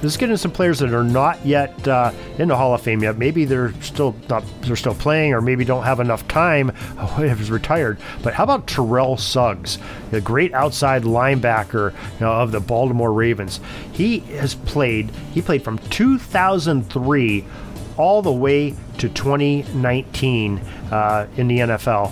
Let's 0.03 0.15
get 0.15 0.29
into 0.29 0.37
some 0.37 0.51
players 0.51 0.79
that 0.79 0.93
are 0.93 1.03
not 1.03 1.43
yet 1.45 1.87
uh, 1.87 2.11
in 2.37 2.49
the 2.49 2.55
Hall 2.55 2.73
of 2.73 2.81
Fame 2.81 3.01
yet. 3.01 3.17
Maybe 3.17 3.45
they're 3.45 3.73
still 3.81 4.15
not 4.29 4.43
they're 4.61 4.75
still 4.75 4.93
playing, 4.93 5.33
or 5.33 5.41
maybe 5.41 5.65
don't 5.65 5.83
have 5.83 5.99
enough 5.99 6.27
time. 6.27 6.71
Oh, 6.99 7.21
he's 7.21 7.51
retired. 7.51 7.99
But 8.23 8.33
how 8.33 8.43
about 8.43 8.67
Terrell 8.67 9.17
Suggs, 9.17 9.77
the 10.11 10.19
great 10.19 10.53
outside 10.53 11.03
linebacker 11.03 11.93
you 11.93 12.19
know, 12.19 12.31
of 12.31 12.51
the 12.51 12.59
Baltimore 12.59 13.13
Ravens? 13.13 13.59
He 13.91 14.19
has 14.19 14.55
played. 14.55 15.09
He 15.33 15.41
played 15.41 15.63
from 15.63 15.77
2003 15.77 17.45
all 17.97 18.21
the 18.21 18.31
way 18.31 18.75
to 18.99 19.09
2019 19.09 20.59
uh, 20.91 21.27
in 21.37 21.47
the 21.47 21.59
NFL. 21.59 22.11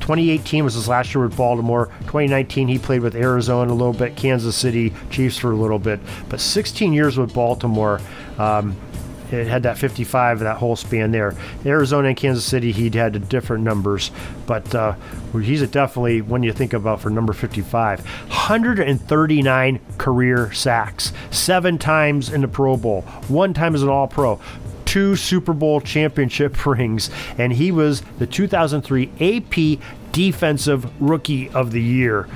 2018 0.00 0.64
was 0.64 0.74
his 0.74 0.88
last 0.88 1.14
year 1.14 1.24
with 1.24 1.36
Baltimore. 1.36 1.86
2019 2.02 2.68
he 2.68 2.78
played 2.78 3.02
with 3.02 3.14
Arizona 3.14 3.72
a 3.72 3.74
little 3.74 3.92
bit, 3.92 4.16
Kansas 4.16 4.56
City 4.56 4.92
Chiefs 5.10 5.36
for 5.36 5.52
a 5.52 5.56
little 5.56 5.78
bit, 5.78 6.00
but 6.28 6.40
16 6.40 6.92
years 6.92 7.18
with 7.18 7.34
Baltimore. 7.34 8.00
Um, 8.38 8.76
it 9.32 9.46
had 9.46 9.62
that 9.64 9.78
55, 9.78 10.40
that 10.40 10.58
whole 10.58 10.76
span 10.76 11.10
there. 11.10 11.34
Arizona 11.64 12.08
and 12.08 12.16
Kansas 12.16 12.44
City, 12.44 12.72
he'd 12.72 12.94
had 12.94 13.28
different 13.28 13.64
numbers, 13.64 14.10
but 14.46 14.74
uh, 14.74 14.94
he's 15.32 15.62
a 15.62 15.66
definitely 15.66 16.20
when 16.20 16.42
you 16.42 16.52
think 16.52 16.72
about 16.72 17.00
for 17.00 17.10
number 17.10 17.32
55. 17.32 18.04
139 18.04 19.80
career 19.98 20.52
sacks, 20.52 21.12
seven 21.30 21.78
times 21.78 22.30
in 22.30 22.42
the 22.42 22.48
Pro 22.48 22.76
Bowl, 22.76 23.02
one 23.28 23.54
time 23.54 23.74
as 23.74 23.82
an 23.82 23.88
All 23.88 24.06
Pro, 24.06 24.38
two 24.94 25.16
Super 25.16 25.52
Bowl 25.52 25.80
championship 25.80 26.64
rings, 26.66 27.10
and 27.36 27.52
he 27.52 27.72
was 27.72 28.02
the 28.20 28.28
2003 28.28 29.10
AP 29.20 29.80
Defensive 30.12 30.88
Rookie 31.02 31.48
of 31.50 31.72
the 31.72 31.82
Year. 31.82 32.28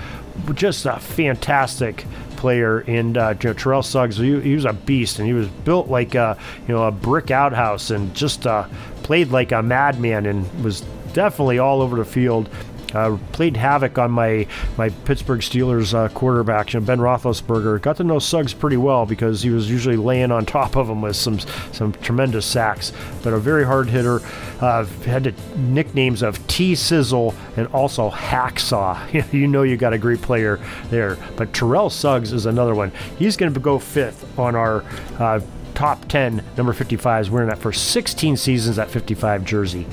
Just 0.55 0.85
a 0.85 0.99
fantastic 0.99 2.05
player. 2.37 2.81
And 2.81 3.17
uh, 3.17 3.37
you 3.41 3.51
know, 3.51 3.53
Terrell 3.53 3.85
Suggs, 3.85 4.17
he, 4.17 4.41
he, 4.41 4.57
was 4.57 4.65
a 4.65 4.73
beast, 4.73 5.21
and 5.21 5.29
he 5.29 5.35
was 5.35 5.47
built 5.47 5.87
like 5.87 6.17
a 6.17 6.37
you 6.67 6.75
know 6.75 6.83
a 6.83 6.91
brick 6.91 7.31
outhouse, 7.31 7.91
and 7.91 8.13
just 8.13 8.45
uh, 8.45 8.67
played 9.05 9.31
like 9.31 9.53
a 9.53 9.63
madman, 9.63 10.27
and 10.27 10.65
was 10.65 10.81
definitely 11.13 11.61
all 11.61 11.81
over 11.81 11.97
the 11.97 12.05
field. 12.05 12.49
Uh, 12.95 13.19
played 13.33 13.57
havoc 13.57 13.99
on 13.99 14.11
my 14.11 14.47
my 14.77 14.89
Pittsburgh 14.89 15.41
Steelers 15.41 15.93
uh, 15.95 16.09
quarterback, 16.09 16.73
you 16.73 16.81
know, 16.81 16.87
Ben 16.87 16.99
Roethlisberger. 16.99 17.81
Got 17.83 17.99
to 17.99 18.05
know 18.05 18.19
Suggs 18.19 18.55
pretty 18.55 18.77
well 18.77 19.05
because 19.05 19.43
he 19.43 19.51
was 19.51 19.71
usually 19.71 19.97
laying 19.97 20.31
on 20.33 20.47
top 20.59 20.77
of 20.77 20.89
him 20.89 21.03
with 21.03 21.17
some 21.17 21.39
some 21.73 21.93
tremendous 21.93 22.47
sacks. 22.47 22.93
But 23.23 23.33
a 23.33 23.39
very 23.39 23.65
hard 23.65 23.89
hitter. 23.89 24.21
Uh, 24.61 24.85
had 25.05 25.25
the 25.25 25.35
nicknames 25.57 26.23
of 26.23 26.45
T 26.47 26.75
Sizzle 26.75 27.35
and 27.57 27.67
also 27.69 28.11
Hacksaw. 28.11 29.33
you 29.33 29.47
know 29.47 29.63
you 29.63 29.77
got 29.77 29.93
a 29.93 29.99
great 29.99 30.23
player 30.23 30.59
there. 30.91 31.19
But 31.37 31.53
Terrell 31.53 31.91
Suggs 31.91 32.33
is 32.33 32.47
another 32.47 32.75
one. 32.75 32.93
He's 33.19 33.37
going 33.37 33.53
to 33.53 33.61
go 33.61 33.79
fifth 33.79 34.39
on 34.39 34.57
our 34.57 34.83
uh, 35.19 35.41
top 35.79 36.09
10 36.09 36.43
number 36.57 36.73
55 36.73 37.21
is 37.27 37.31
wearing 37.31 37.49
that 37.49 37.59
for 37.59 37.73
16 37.73 38.37
seasons 38.37 38.81
at 38.81 38.91
55 38.91 39.45
jersey. 39.45 39.87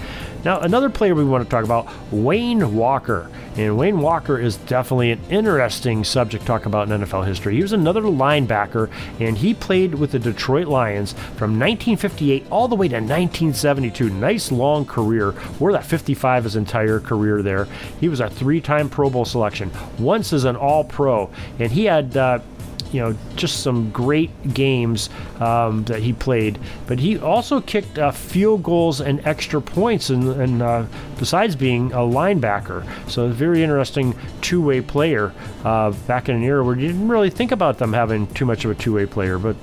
Now, 0.44 0.60
another 0.60 0.90
player 0.90 1.14
we 1.14 1.24
want 1.24 1.44
to 1.44 1.50
talk 1.50 1.64
about, 1.64 1.88
Wayne 2.12 2.76
Walker. 2.76 3.30
And 3.56 3.78
Wayne 3.78 4.00
Walker 4.00 4.40
is 4.40 4.58
definitely 4.58 5.12
an 5.12 5.22
interesting 5.30 6.04
subject 6.04 6.42
to 6.42 6.48
talk 6.48 6.66
about 6.66 6.90
in 6.90 7.02
NFL 7.02 7.28
history. 7.28 7.56
He 7.56 7.62
was 7.62 7.72
another 7.72 8.02
linebacker, 8.02 8.90
and 9.20 9.38
he 9.38 9.54
played 9.54 9.94
with 9.94 10.12
the 10.12 10.18
Detroit 10.18 10.68
Lions 10.68 11.14
from 11.14 11.60
1958 11.60 12.48
all 12.50 12.68
the 12.68 12.76
way 12.76 12.88
to 12.88 12.96
1972. 12.96 14.10
Nice 14.10 14.52
long 14.52 14.86
career. 14.86 15.36
Wore 15.60 15.72
that 15.72 15.86
55 15.86 16.46
his 16.46 16.56
entire 16.56 17.00
career 17.00 17.44
there. 17.44 17.66
He 18.00 18.10
was 18.10 18.20
a 18.22 18.30
three 18.30 18.60
time 18.60 18.90
Pro 18.90 19.12
Bowl 19.12 19.26
selection, 19.26 19.72
once 20.00 20.34
as 20.34 20.46
an 20.46 20.56
All 20.56 20.84
Pro, 20.84 21.30
and 21.60 21.72
he 21.72 21.86
had. 21.86 22.18
Uh, 22.18 22.40
you 22.92 23.02
know, 23.02 23.16
just 23.36 23.62
some 23.62 23.92
great 23.92 24.54
games 24.54 25.10
um, 25.40 25.84
that 25.86 26.02
he 26.02 26.14
played. 26.14 26.60
But 26.88 27.00
he 27.00 27.18
also 27.18 27.62
kicked 27.62 27.98
uh, 27.98 28.12
field 28.12 28.64
goals 28.64 29.02
and 29.02 29.26
extra 29.26 29.62
points, 29.62 30.10
and, 30.10 30.30
and 30.30 30.62
uh, 30.62 30.86
besides 31.18 31.56
being 31.56 31.92
a 31.92 31.98
linebacker, 31.98 32.86
so 33.10 33.26
a 33.26 33.30
very 33.30 33.64
interesting 33.64 34.16
two-way 34.42 34.82
player 34.82 35.34
uh, 35.64 35.92
back 36.08 36.30
in 36.30 36.36
an 36.36 36.44
era 36.44 36.64
where 36.64 36.76
you 36.76 36.88
didn't 36.88 37.08
really 37.08 37.30
think 37.30 37.52
about 37.52 37.78
them 37.78 37.94
having 37.94 38.28
too 38.28 38.46
much 38.46 38.66
of 38.66 38.72
a 38.72 38.76
two-way 38.76 39.06
player, 39.06 39.38
but 39.40 39.56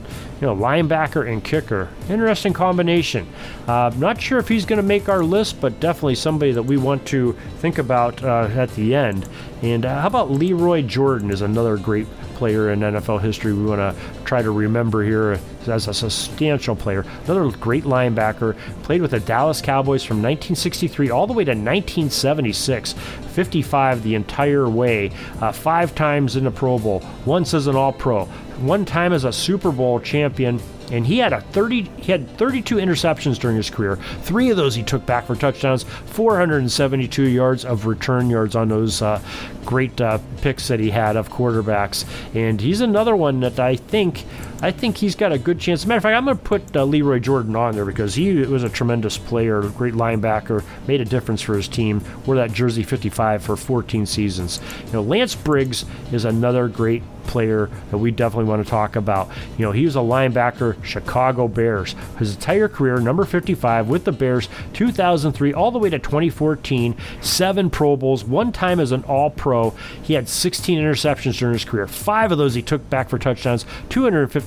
you 0.43 0.49
know, 0.49 0.57
linebacker 0.57 1.31
and 1.31 1.45
kicker. 1.45 1.89
Interesting 2.11 2.53
combination. 2.53 3.29
Uh, 3.69 3.93
not 3.97 4.21
sure 4.21 4.41
if 4.41 4.49
he's 4.49 4.67
going 4.67 4.79
to 4.79 4.83
make 4.83 5.09
our 5.09 5.23
list, 5.23 5.61
but 5.61 5.79
definitely 5.79 6.17
somebody 6.17 6.51
that 6.51 6.65
we 6.65 6.77
want 6.77 7.07
to 7.07 7.35
think 7.59 7.79
about 7.79 8.23
uh, 8.25 8.49
at 8.57 8.69
the 8.71 8.93
end. 8.93 9.29
And 9.63 9.87
uh, 9.87 10.01
how 10.01 10.09
about 10.09 10.33
Lee 10.33 10.53
Roy 10.53 10.83
Jordan 10.83 11.31
is 11.31 11.43
another 11.43 11.77
great 11.77 12.09
player 12.43 12.73
in 12.73 12.81
NFL 12.81 13.21
history 13.21 13.53
we 13.53 13.65
want 13.65 13.79
to 13.79 14.25
try 14.25 14.43
to 14.43 14.51
remember 14.51 15.05
here 15.05 15.39
as 15.69 15.87
a 15.87 15.95
substantial 15.95 16.75
player. 16.75 17.07
Another 17.25 17.57
great 17.57 17.85
linebacker, 17.85 18.59
played 18.83 19.01
with 19.01 19.13
the 19.13 19.21
Dallas 19.21 19.61
Cowboys 19.61 20.03
from 20.03 20.17
1963 20.17 21.09
all 21.11 21.29
the 21.29 21.35
way 21.35 21.45
to 21.45 21.53
1976. 21.53 22.95
55 22.95 24.03
the 24.03 24.17
entire 24.17 24.69
way, 24.69 25.13
uh, 25.41 25.53
five 25.53 25.95
times 25.95 26.35
in 26.35 26.43
the 26.43 26.51
Pro 26.51 26.81
Bowl, 26.81 27.01
once 27.27 27.55
as 27.55 27.69
an 27.69 27.77
All 27.77 27.93
Pro, 27.93 28.25
one 28.59 28.85
time 28.85 29.13
as 29.13 29.23
a 29.23 29.33
Super 29.33 29.71
Bowl 29.71 30.01
champion 30.01 30.61
and 30.93 31.07
he 31.07 31.19
had 31.19 31.33
a 31.33 31.41
30 31.41 31.83
he 31.97 32.13
had 32.13 32.29
32 32.37 32.77
interceptions 32.77 33.39
during 33.39 33.57
his 33.57 33.71
career. 33.71 33.97
Three 34.21 34.51
of 34.51 34.57
those 34.57 34.75
he 34.75 34.83
took 34.83 35.05
back 35.05 35.27
for 35.27 35.35
touchdowns, 35.35 35.83
472 35.83 37.23
yards 37.25 37.65
of 37.65 37.87
return 37.87 38.31
yards 38.31 38.55
on 38.55 38.69
those 38.69 39.03
uh, 39.03 39.21
great 39.65 40.01
uh, 40.01 40.19
picks 40.43 40.69
that 40.69 40.79
he 40.79 40.91
had 40.91 41.17
of 41.17 41.31
quarterbacks. 41.31 42.05
And 42.35 42.61
he's 42.61 42.81
another 42.81 43.17
one 43.17 43.41
that 43.41 43.59
I 43.59 43.77
think 43.77 44.25
I 44.63 44.71
think 44.71 44.97
he's 44.97 45.17
got 45.17 45.33
a 45.33 45.39
good 45.39 45.59
chance. 45.59 45.81
As 45.81 45.85
a 45.85 45.89
matter 45.89 45.97
of 45.99 46.03
fact, 46.05 46.17
I'm 46.17 46.25
going 46.25 46.39
to 46.39 46.43
put 46.43 46.77
uh, 46.77 46.85
Lee 46.85 47.03
Roy 47.03 47.19
Jordan 47.19 47.57
on 47.57 47.75
there 47.75 47.85
because 47.85 48.15
he 48.15 48.33
was 48.33 48.63
a 48.63 48.69
tremendous 48.69 49.19
player, 49.19 49.61
great 49.63 49.95
linebacker, 49.95 50.65
made 50.87 51.01
a 51.01 51.05
difference 51.05 51.43
for 51.43 51.57
his 51.57 51.67
team. 51.67 52.03
Wore 52.27 52.37
that 52.37 52.53
jersey 52.53 52.85
55 52.85 53.43
for 53.43 53.57
14 53.57 54.07
seasons. 54.07 54.61
You 54.87 54.93
know, 54.93 55.03
Lance 55.03 55.35
Briggs 55.35 55.85
is 56.13 56.25
another 56.25 56.69
great 56.69 57.03
player 57.27 57.71
that 57.91 57.99
we 57.99 58.11
definitely 58.11 58.49
want 58.49 58.65
to 58.65 58.71
talk 58.71 58.97
about. 58.97 59.29
You 59.57 59.65
know, 59.65 59.73
he 59.73 59.85
was 59.85 59.97
a 59.97 60.01
linebacker 60.01 60.83
Chicago 60.85 61.49
Bears. 61.49 61.95
His 62.19 62.35
entire 62.35 62.69
career, 62.69 62.99
number 62.99 63.25
55 63.25 63.89
with 63.89 64.05
the 64.05 64.13
Bears, 64.13 64.49
2003 64.75 65.53
all 65.53 65.71
the 65.71 65.79
way 65.79 65.91
to 65.91 65.99
2014, 65.99 66.97
seven 67.21 67.71
Pro 67.71 67.97
Bowls, 67.97 68.25
one 68.25 68.53
time 68.53 68.81
as 68.81 68.93
an 68.93 69.03
All 69.05 69.31
Pro. 69.31 69.71
He 70.03 70.15
had 70.15 70.29
16 70.29 70.79
interceptions 70.79 71.39
during 71.39 71.55
his 71.55 71.65
career. 71.65 71.87
Five 71.87 72.33
of 72.33 72.39
those 72.39 72.55
he 72.55 72.63
took 72.63 72.89
back 72.91 73.09
for 73.09 73.19
touchdowns, 73.19 73.65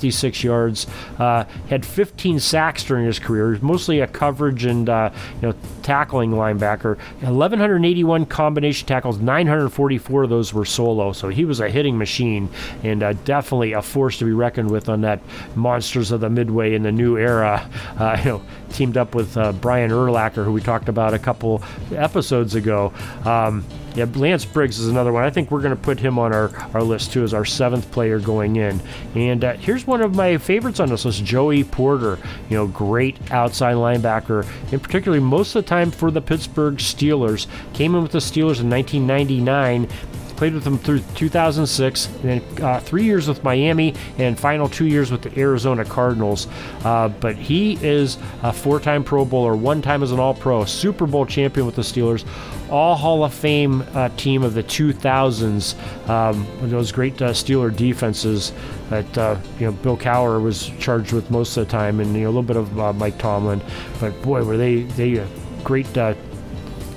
256 0.05 0.43
yards. 0.43 0.87
Uh, 1.17 1.45
had 1.69 1.85
15 1.85 2.39
sacks 2.39 2.83
during 2.83 3.05
his 3.05 3.19
career, 3.19 3.57
mostly 3.61 3.99
a 3.99 4.07
coverage 4.07 4.65
and 4.65 4.89
uh, 4.89 5.09
you 5.35 5.47
know 5.47 5.55
tackling 5.81 6.31
linebacker. 6.31 6.97
1181 7.21 8.25
combination 8.25 8.87
tackles, 8.87 9.19
944 9.19 10.23
of 10.23 10.29
those 10.29 10.53
were 10.53 10.65
solo. 10.65 11.11
So 11.11 11.29
he 11.29 11.45
was 11.45 11.59
a 11.59 11.69
hitting 11.69 11.97
machine 11.97 12.49
and 12.83 13.03
uh, 13.03 13.13
definitely 13.25 13.73
a 13.73 13.81
force 13.81 14.17
to 14.19 14.25
be 14.25 14.31
reckoned 14.31 14.69
with 14.71 14.89
on 14.89 15.01
that 15.01 15.21
monsters 15.55 16.11
of 16.11 16.21
the 16.21 16.29
midway 16.29 16.75
in 16.75 16.83
the 16.83 16.91
new 16.91 17.17
era. 17.17 17.69
Uh, 17.95 18.17
you 18.19 18.25
know, 18.25 18.41
teamed 18.75 18.97
up 18.97 19.15
with 19.15 19.37
uh, 19.37 19.53
Brian 19.53 19.89
Urlacher, 19.89 20.43
who 20.43 20.51
we 20.51 20.61
talked 20.61 20.89
about 20.89 21.13
a 21.13 21.19
couple 21.19 21.63
episodes 21.91 22.55
ago. 22.55 22.93
Um, 23.23 23.63
yeah, 23.95 24.05
Lance 24.13 24.43
Briggs 24.43 24.77
is 24.77 24.89
another 24.89 25.13
one. 25.13 25.23
I 25.23 25.29
think 25.29 25.51
we're 25.51 25.61
going 25.61 25.75
to 25.75 25.81
put 25.81 25.99
him 25.99 26.19
on 26.19 26.33
our, 26.33 26.51
our 26.73 26.83
list 26.83 27.13
too 27.13 27.23
as 27.23 27.33
our 27.33 27.45
seventh 27.45 27.89
player 27.91 28.19
going 28.19 28.57
in. 28.57 28.81
And 29.15 29.43
uh, 29.43 29.53
here's 29.53 29.87
one 29.87 30.01
of 30.01 30.15
my 30.15 30.37
favorites 30.37 30.81
on 30.81 30.89
this 30.89 31.05
list 31.05 31.23
Joey 31.23 31.63
Porter. 31.63 32.19
You 32.49 32.57
know, 32.57 32.67
great 32.67 33.31
outside 33.31 33.75
linebacker, 33.75 34.45
and 34.71 34.83
particularly 34.83 35.23
most 35.23 35.55
of 35.55 35.63
the 35.63 35.69
time 35.69 35.91
for 35.91 36.11
the 36.11 36.21
Pittsburgh 36.21 36.75
Steelers. 36.75 37.47
Came 37.73 37.95
in 37.95 38.03
with 38.03 38.11
the 38.11 38.19
Steelers 38.19 38.59
in 38.59 38.69
1999 38.69 39.87
Played 40.35 40.53
with 40.53 40.63
them 40.63 40.77
through 40.77 40.99
2006, 41.15 42.07
then 42.21 42.41
uh, 42.61 42.79
three 42.81 43.03
years 43.03 43.27
with 43.27 43.43
Miami, 43.43 43.93
and 44.17 44.37
final 44.37 44.67
two 44.67 44.85
years 44.85 45.11
with 45.11 45.21
the 45.21 45.39
Arizona 45.39 45.85
Cardinals. 45.85 46.47
Uh, 46.83 47.07
but 47.07 47.35
he 47.37 47.77
is 47.81 48.17
a 48.43 48.51
four-time 48.51 49.03
Pro 49.03 49.23
Bowler, 49.23 49.55
one 49.55 49.81
time 49.81 50.03
as 50.03 50.11
an 50.11 50.19
All-Pro, 50.19 50.65
Super 50.65 51.05
Bowl 51.07 51.25
champion 51.25 51.65
with 51.65 51.75
the 51.75 51.81
Steelers, 51.81 52.25
all 52.69 52.95
Hall 52.95 53.23
of 53.23 53.33
Fame 53.33 53.83
uh, 53.93 54.09
team 54.17 54.43
of 54.43 54.53
the 54.53 54.63
2000s. 54.63 56.09
Um, 56.09 56.45
those 56.61 56.91
great 56.91 57.21
uh, 57.21 57.29
Steeler 57.29 57.75
defenses 57.75 58.51
that 58.89 59.17
uh, 59.17 59.37
you 59.59 59.67
know 59.67 59.71
Bill 59.71 59.97
Cowher 59.97 60.41
was 60.41 60.71
charged 60.79 61.13
with 61.13 61.29
most 61.31 61.55
of 61.57 61.65
the 61.65 61.71
time, 61.71 61.99
and 61.99 62.13
you 62.13 62.21
know, 62.21 62.27
a 62.27 62.31
little 62.31 62.43
bit 62.43 62.57
of 62.57 62.79
uh, 62.79 62.93
Mike 62.93 63.17
Tomlin. 63.17 63.61
But 63.99 64.19
boy, 64.21 64.43
were 64.43 64.57
they 64.57 64.83
they 64.83 65.25
great 65.63 65.97
uh, 65.97 66.13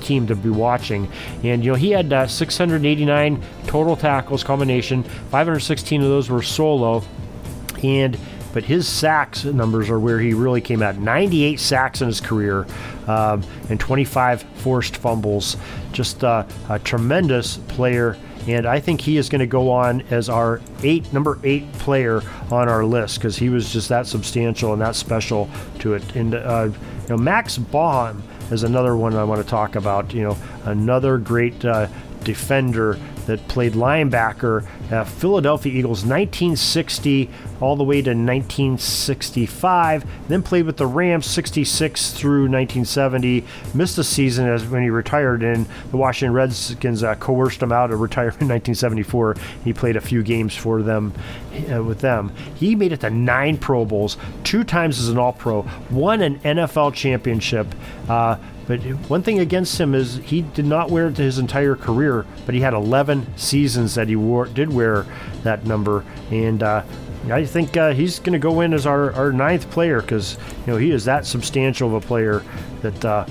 team 0.09 0.27
to 0.27 0.35
be 0.35 0.51
watching. 0.51 1.11
And 1.45 1.65
you 1.65 1.73
know 1.73 1.77
he 1.77 1.91
had 1.91 2.13
uh, 2.13 2.27
689 2.27 3.43
total 3.67 3.97
tackles 3.97 4.43
combination, 4.43 5.03
516 5.03 6.03
of 6.03 6.09
those 6.09 6.31
were 6.31 6.43
solo, 6.43 7.05
and 7.83 8.19
but 8.55 8.65
his 8.65 8.89
sacks 8.89 9.45
numbers 9.45 9.91
are 9.91 10.01
where 10.01 10.19
he 10.19 10.33
really 10.33 10.63
came 10.63 10.83
out. 10.83 10.97
98 10.97 11.61
sacks 11.61 12.01
in 12.01 12.09
his 12.09 12.21
career, 12.21 12.67
um, 13.07 13.45
and 13.69 13.79
25 13.79 14.43
forced 14.55 14.97
fumbles. 14.97 15.57
Just 15.93 16.25
uh, 16.25 16.45
a 16.69 16.79
tremendous 16.79 17.59
player 17.59 18.17
and 18.49 18.65
I 18.65 18.81
think 18.81 19.03
he 19.03 19.19
is 19.19 19.29
going 19.29 19.41
to 19.41 19.47
go 19.47 19.71
on 19.71 20.01
as 20.11 20.31
our 20.31 20.63
eight 20.83 21.13
number 21.13 21.39
eight 21.45 21.71
player 21.75 22.23
on 22.51 22.67
our 22.69 22.83
list 22.83 23.19
because 23.19 23.37
he 23.37 23.51
was 23.51 23.71
just 23.71 23.91
that 23.91 24.07
substantial 24.07 24.73
and 24.73 24.81
that 24.81 24.97
special 24.97 25.51
to 25.81 25.93
it. 25.93 26.17
And 26.17 26.35
uh, 26.35 26.71
you 26.73 27.09
know, 27.11 27.19
Max 27.19 27.59
Baughan 27.59 28.23
is 28.51 28.63
another 28.63 28.97
one 28.97 29.15
I 29.15 29.25
want 29.25 29.43
to 29.43 29.49
talk 29.49 29.77
about. 29.77 30.13
You 30.15 30.23
know, 30.23 30.39
another 30.65 31.19
great 31.19 31.65
uh, 31.65 31.89
defender 32.25 32.99
that 33.29 33.47
played 33.47 33.75
linebacker 33.75 34.67
at 34.91 35.07
Philadelphia 35.07 35.73
Eagles 35.73 36.05
1960 36.05 37.31
all 37.61 37.77
the 37.77 37.85
way 37.85 38.01
to 38.03 38.11
1965. 38.11 40.05
Then 40.29 40.43
played 40.43 40.65
with 40.65 40.79
the 40.79 40.87
Rams 40.87 41.27
66 41.27 42.13
through 42.13 42.43
1970. 42.43 43.45
Missed 43.75 43.99
a 43.99 44.05
season 44.05 44.49
as 44.49 44.65
when 44.67 44.83
he 44.83 44.91
retired, 44.91 45.43
and 45.43 45.67
the 45.91 45.97
Washington 45.99 46.35
Redskins 46.35 47.03
uh, 47.03 47.15
coerced 47.17 47.63
him 47.63 47.71
out 47.71 47.91
of 47.91 48.01
retirement 48.09 48.41
in 48.41 48.49
1974. 48.49 49.37
He 49.63 49.73
played 49.73 49.97
a 49.97 50.01
few 50.01 50.23
games 50.23 50.55
for 50.57 50.83
them 50.83 51.13
uh, 51.73 51.85
with 51.85 52.01
them. 52.01 52.33
He 52.55 52.75
made 52.75 52.93
it 52.93 53.01
to 53.01 53.11
nine 53.11 53.59
Pro 53.59 53.85
Bowls, 53.85 54.17
two 54.43 54.65
times 54.65 54.99
as 54.99 55.09
an 55.09 55.19
All 55.19 55.35
Pro, 55.35 55.67
won 55.91 56.23
an 56.23 56.39
NFL 56.41 56.95
championship. 56.95 57.67
Uh, 58.09 58.39
but 58.69 58.81
one 59.09 59.23
thing 59.23 59.41
against 59.41 59.81
him 59.81 59.95
is 59.95 60.17
he 60.17 60.43
did 60.43 60.67
not 60.67 60.91
wear 60.91 61.09
it 61.09 61.17
his 61.17 61.39
entire 61.39 61.75
career, 61.75 62.27
but 62.45 62.55
he 62.55 62.61
had 62.61 62.75
11 62.75 63.27
seasons 63.39 63.95
that 63.95 64.09
he 64.09 64.15
wore 64.15 64.45
did 64.45 64.71
wear 64.71 65.07
that 65.43 65.65
number, 65.65 66.05
and 66.31 66.63
uh, 66.63 66.85
I 67.31 67.47
think 67.47 67.77
uh, 67.79 67.95
he's 67.95 68.19
going 68.19 68.35
to 68.35 68.39
go 68.39 68.61
in 68.61 68.75
as 68.75 68.85
our, 68.85 69.13
our 69.15 69.33
ninth 69.33 69.71
player 69.71 70.03
because 70.03 70.37
you 70.67 70.73
know 70.73 70.77
he 70.77 70.91
is 70.91 71.07
that 71.07 71.25
substantial 71.25 71.89
of 71.97 72.05
a 72.05 72.07
player 72.07 72.45
that 72.83 73.05
uh, 73.05 73.27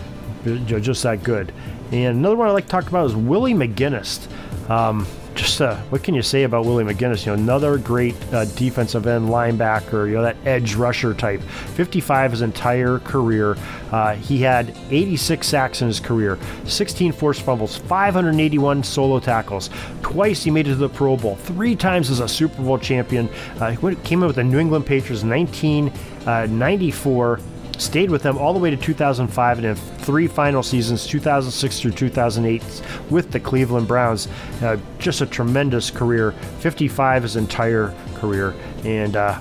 just 0.66 1.04
that 1.04 1.24
good. 1.24 1.54
And 1.92 2.18
another 2.18 2.36
one 2.36 2.48
I 2.48 2.52
like 2.52 2.66
to 2.66 2.72
talk 2.72 2.88
about 2.88 3.06
is 3.06 3.16
Willie 3.16 3.54
McGinest. 3.54 4.28
Um, 4.70 5.06
just 5.38 5.62
uh, 5.62 5.78
what 5.90 6.04
can 6.04 6.16
you 6.16 6.24
say 6.24 6.44
about 6.44 6.66
Willie 6.66 6.84
McGinest? 6.84 7.26
You 7.26 7.36
know, 7.36 7.42
another 7.42 7.78
great 7.78 8.16
uh, 8.34 8.46
defensive 8.46 9.06
end 9.06 9.30
linebacker. 9.30 10.08
You 10.08 10.16
know, 10.16 10.24
that 10.24 10.38
edge 10.46 10.74
rusher 10.76 11.14
type. 11.14 11.42
55 11.42 12.32
his 12.32 12.42
entire 12.42 13.00
career. 13.00 13.56
Uh, 13.92 14.16
he 14.16 14.42
had 14.42 14.76
86 14.90 15.46
sacks 15.48 15.82
in 15.82 15.88
his 15.88 16.00
career, 16.00 16.40
16 16.66 17.12
forced 17.14 17.44
fumbles, 17.44 17.78
581 17.78 18.84
solo 18.84 19.20
tackles. 19.20 19.70
Twice 20.02 20.44
he 20.44 20.52
made 20.52 20.68
it 20.68 20.72
to 20.72 20.76
the 20.76 20.90
Pro 20.90 21.16
Bowl. 21.16 21.36
Three 21.36 21.76
times 21.76 22.10
as 22.10 22.20
a 22.20 22.28
Super 22.28 22.64
Bowl 22.64 22.80
champion. 22.80 23.30
Uh, 23.60 23.72
he 23.72 23.96
came 23.98 24.22
in 24.22 24.28
with 24.28 24.36
the 24.36 24.44
New 24.44 24.60
England 24.60 24.86
Patriots 24.86 25.24
1994 25.24 27.40
stayed 27.78 28.10
with 28.10 28.24
them 28.24 28.38
all 28.38 28.54
the 28.54 28.60
way 28.60 28.70
to 28.70 28.78
2005 28.78 29.58
and 29.58 29.68
in 29.68 29.76
three 29.76 30.28
final 30.28 30.64
seasons 30.64 31.06
2006 31.06 31.80
through 31.80 31.92
2008 31.92 32.82
with 33.10 33.32
the 33.32 33.40
cleveland 33.40 33.88
browns. 33.88 34.28
Uh, 34.62 34.78
just 35.00 35.22
a 35.22 35.26
tremendous 35.26 35.92
career. 35.92 36.32
55 36.60 37.24
his 37.24 37.36
entire 37.36 37.94
career. 38.16 38.56
And 38.84 39.16
uh, 39.16 39.40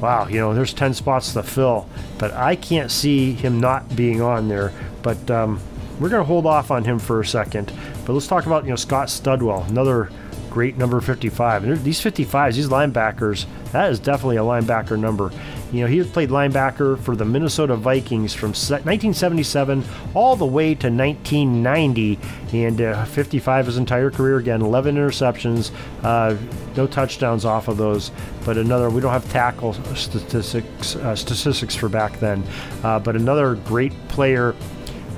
wow 0.00 0.26
you 0.26 0.38
know 0.38 0.52
there's 0.52 0.74
10 0.74 0.92
spots 0.92 1.32
to 1.32 1.42
fill 1.42 1.88
but 2.18 2.30
i 2.34 2.54
can't 2.54 2.90
see 2.90 3.32
him 3.32 3.60
not 3.60 3.96
being 3.96 4.20
on 4.20 4.48
there. 4.48 4.72
But 5.02 5.30
um, 5.30 5.60
we're 6.00 6.08
going 6.08 6.20
to 6.20 6.26
hold 6.26 6.46
off 6.46 6.70
on 6.70 6.84
him 6.84 6.98
for 6.98 7.20
a 7.20 7.24
second. 7.26 7.72
But 8.04 8.12
let's 8.12 8.26
talk 8.26 8.46
about 8.46 8.64
you 8.64 8.70
know 8.70 8.76
scott 8.76 9.08
studwell 9.08 9.68
another 9.68 10.10
great 10.56 10.78
number 10.78 11.02
55 11.02 11.64
and 11.64 11.84
these 11.84 12.00
55s 12.00 12.54
these 12.54 12.70
linebackers 12.70 13.44
that 13.72 13.90
is 13.90 14.00
definitely 14.00 14.38
a 14.38 14.40
linebacker 14.40 14.98
number 14.98 15.30
you 15.72 15.80
know, 15.80 15.88
he 15.88 15.98
has 15.98 16.06
played 16.06 16.30
linebacker 16.30 16.98
for 17.00 17.16
the 17.16 17.24
Minnesota 17.24 17.74
Vikings 17.74 18.32
from 18.32 18.50
1977 18.50 19.84
all 20.14 20.36
the 20.36 20.46
way 20.46 20.74
to 20.74 20.88
1990 20.88 22.18
and 22.52 22.80
uh, 22.80 23.04
55 23.04 23.66
his 23.66 23.76
entire 23.76 24.10
career. 24.10 24.38
Again, 24.38 24.62
11 24.62 24.94
interceptions, 24.94 25.72
uh, 26.04 26.36
no 26.76 26.86
touchdowns 26.86 27.44
off 27.44 27.66
of 27.66 27.78
those. 27.78 28.12
But 28.44 28.58
another, 28.58 28.90
we 28.90 29.00
don't 29.00 29.12
have 29.12 29.28
tackle 29.30 29.72
statistics 29.94 30.94
uh, 30.96 31.16
statistics 31.16 31.74
for 31.74 31.88
back 31.88 32.20
then. 32.20 32.44
Uh, 32.84 33.00
but 33.00 33.16
another 33.16 33.56
great 33.56 33.92
player 34.08 34.54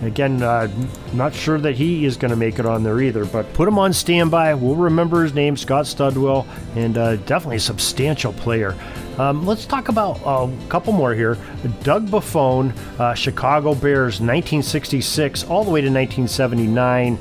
Again, 0.02 0.42
uh, 0.42 0.70
not 1.12 1.34
sure 1.34 1.58
that 1.58 1.74
he 1.74 2.04
is 2.04 2.16
going 2.16 2.30
to 2.30 2.36
make 2.36 2.58
it 2.58 2.66
on 2.66 2.82
there 2.84 3.00
either, 3.00 3.24
but 3.24 3.52
put 3.52 3.66
him 3.66 3.78
on 3.78 3.92
standby. 3.92 4.54
We'll 4.54 4.76
remember 4.76 5.22
his 5.22 5.34
name, 5.34 5.56
Scott 5.56 5.86
Studwell, 5.86 6.46
and 6.76 6.96
uh, 6.96 7.16
definitely 7.16 7.56
a 7.56 7.60
substantial 7.60 8.32
player. 8.32 8.76
Um, 9.18 9.44
let's 9.44 9.66
talk 9.66 9.88
about 9.88 10.20
a 10.24 10.50
couple 10.68 10.92
more 10.92 11.12
here. 11.12 11.36
Doug 11.82 12.06
Buffone, 12.06 12.76
uh, 13.00 13.14
Chicago 13.14 13.74
Bears, 13.74 14.20
1966 14.20 15.44
all 15.44 15.64
the 15.64 15.70
way 15.70 15.80
to 15.80 15.90
1979. 15.90 17.18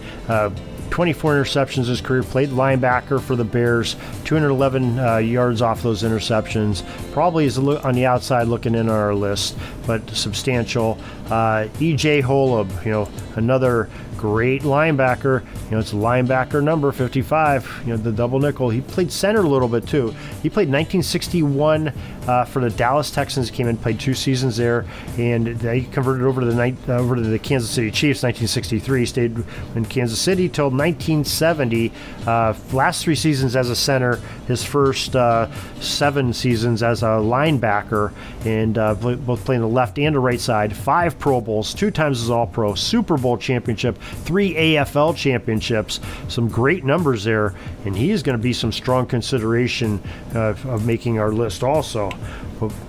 Uh, 0.87 0.91
24 0.91 1.35
interceptions 1.35 1.77
in 1.79 1.85
his 1.85 2.01
career, 2.01 2.23
played 2.23 2.49
linebacker 2.49 3.21
for 3.21 3.35
the 3.35 3.43
Bears, 3.43 3.95
211 4.25 4.99
uh, 4.99 5.17
yards 5.17 5.61
off 5.61 5.83
those 5.83 6.03
interceptions. 6.03 6.83
Probably 7.13 7.45
is 7.45 7.57
on 7.57 7.93
the 7.93 8.05
outside 8.05 8.47
looking 8.47 8.75
in 8.75 8.89
on 8.89 8.95
our 8.95 9.15
list, 9.15 9.57
but 9.85 10.09
substantial. 10.09 10.97
Uh, 11.29 11.67
E.J. 11.79 12.21
Holub, 12.21 12.85
you 12.85 12.91
know, 12.91 13.09
another 13.35 13.89
great 14.17 14.61
linebacker. 14.61 15.43
You 15.65 15.71
know, 15.71 15.79
it's 15.79 15.93
linebacker 15.93 16.63
number 16.63 16.91
55, 16.91 17.83
you 17.85 17.87
know, 17.87 17.97
the 17.97 18.11
double 18.11 18.39
nickel. 18.39 18.69
He 18.69 18.81
played 18.81 19.11
center 19.11 19.41
a 19.41 19.47
little 19.47 19.67
bit 19.67 19.87
too. 19.87 20.09
He 20.43 20.49
played 20.49 20.69
1961 20.69 21.93
uh, 22.27 22.45
for 22.45 22.59
the 22.61 22.69
Dallas 22.69 23.09
Texans, 23.09 23.49
came 23.49 23.67
in, 23.67 23.77
played 23.77 23.99
two 23.99 24.13
seasons 24.13 24.57
there, 24.57 24.85
and 25.17 25.47
they 25.47 25.81
converted 25.81 26.25
over 26.25 26.41
to 26.41 26.47
the 26.47 26.55
night, 26.55 26.75
uh, 26.87 26.97
over 26.97 27.15
to 27.15 27.21
the 27.21 27.39
Kansas 27.39 27.69
City 27.69 27.89
Chiefs 27.89 28.21
1963. 28.23 29.05
Stayed 29.05 29.43
in 29.75 29.85
Kansas 29.85 30.19
City 30.19 30.49
till 30.49 30.69
1970. 30.69 31.91
Uh, 32.25 32.53
last 32.73 33.03
three 33.03 33.15
seasons 33.15 33.55
as 33.55 33.69
a 33.69 33.75
center, 33.75 34.17
his 34.47 34.63
first 34.63 35.15
uh, 35.15 35.49
seven 35.79 36.33
seasons 36.33 36.83
as 36.83 37.01
a 37.01 37.05
linebacker, 37.05 38.11
and 38.45 38.77
uh, 38.77 38.93
both 38.93 39.45
playing 39.45 39.61
the 39.61 39.67
left 39.67 39.97
and 39.97 40.13
the 40.13 40.19
right 40.19 40.39
side. 40.39 40.75
Five 40.75 40.97
five 40.97 41.19
Pro 41.19 41.39
Bowls, 41.39 41.73
two 41.73 41.91
times 41.91 42.21
as 42.21 42.29
All 42.29 42.47
Pro, 42.47 42.73
Super 42.73 43.17
Bowl 43.17 43.37
championship, 43.37 43.97
three 44.23 44.53
AFL 44.53 45.15
championships. 45.15 45.99
Some 46.27 46.47
great 46.47 46.83
numbers 46.83 47.23
there, 47.23 47.53
and 47.85 47.95
he 47.95 48.11
is 48.11 48.23
going 48.23 48.37
to 48.37 48.41
be 48.41 48.53
some 48.53 48.71
strong 48.71 49.05
consideration 49.05 50.01
uh, 50.35 50.55
of 50.65 50.85
making 50.85 51.19
our 51.19 51.31
list 51.31 51.63
also. 51.63 52.11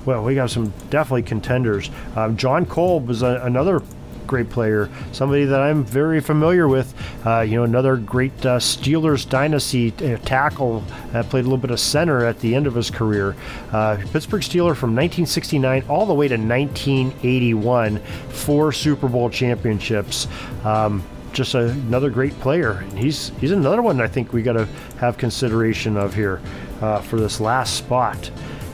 Well, 0.05 0.25
we 0.25 0.35
got 0.35 0.51
some 0.51 0.73
definitely 0.91 1.25
contenders. 1.25 1.91
Um, 2.17 2.37
Jon 2.37 2.65
Kolb 2.65 3.09
was 3.09 3.23
a, 3.23 3.41
another 3.43 3.83
great 4.29 4.49
player, 4.49 4.89
somebody 5.11 5.45
that 5.47 5.61
I'm 5.61 5.85
very 5.85 6.21
familiar 6.21 6.69
with. 6.69 6.95
Uh, 7.27 7.41
you 7.41 7.57
know, 7.57 7.65
another 7.65 7.97
great 7.97 8.47
uh, 8.47 8.59
Steelers 8.59 9.29
dynasty 9.29 9.93
uh, 10.05 10.19
tackle. 10.19 10.85
Uh, 11.13 11.25
played 11.25 11.41
a 11.41 11.49
little 11.49 11.59
bit 11.59 11.73
of 11.73 11.81
center 11.81 12.25
at 12.25 12.39
the 12.39 12.55
end 12.55 12.69
of 12.69 12.75
his 12.75 12.91
career. 12.91 13.35
Uh, 13.73 13.97
Pittsburgh 14.13 14.43
Steeler 14.43 14.77
from 14.77 14.95
1969 14.95 15.85
all 15.89 16.07
the 16.07 16.15
way 16.15 16.29
to 16.29 16.37
1981, 16.37 17.99
four 18.29 18.71
Super 18.71 19.09
Bowl 19.09 19.29
championships. 19.29 20.29
Um, 20.65 21.03
just 21.33 21.55
a, 21.55 21.71
another 21.71 22.11
great 22.11 22.39
player. 22.41 22.73
And 22.73 22.99
he's 22.99 23.31
he's 23.41 23.51
another 23.51 23.83
one 23.83 24.01
I 24.01 24.09
think 24.09 24.33
we 24.33 24.43
got 24.43 24.55
to 24.55 24.67
have 24.99 25.19
consideration 25.19 25.97
of 25.97 26.15
here 26.15 26.41
uh, 26.81 27.01
for 27.01 27.19
this 27.19 27.41
last 27.41 27.75
spot. 27.75 28.31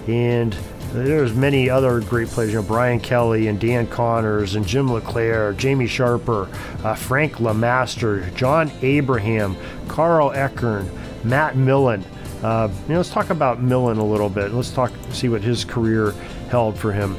And 0.07 0.55
there's 0.95 1.35
many 1.35 1.69
other 1.69 2.01
great 2.01 2.29
players, 2.29 2.53
you 2.53 2.61
know, 2.61 2.67
Brian 2.67 3.01
Kelly 3.01 3.49
and 3.49 3.59
Dan 3.59 3.89
Conners 3.89 4.55
and 4.55 4.65
Jim 4.65 4.93
LeClair, 4.93 5.53
Jamie 5.55 5.89
Sharper, 5.89 6.49
uh, 6.85 6.95
Frank 6.95 7.35
LeMaster, 7.35 8.33
John 8.37 8.71
Abraham, 8.81 9.57
Carl 9.89 10.31
Ekern, 10.31 10.89
Matt 11.25 11.57
Millen. 11.57 12.05
Uh, 12.45 12.71
you 12.85 12.91
know, 12.91 12.99
let's 12.99 13.11
talk 13.11 13.31
about 13.31 13.61
Millen 13.61 13.99
a 13.99 14.05
little 14.05 14.29
bit. 14.29 14.53
Let's 14.53 14.71
talk, 14.71 14.93
see 15.11 15.29
what 15.29 15.43
his 15.43 15.65
career 15.65 16.13
held 16.49 16.79
for 16.79 16.93
him. 16.93 17.17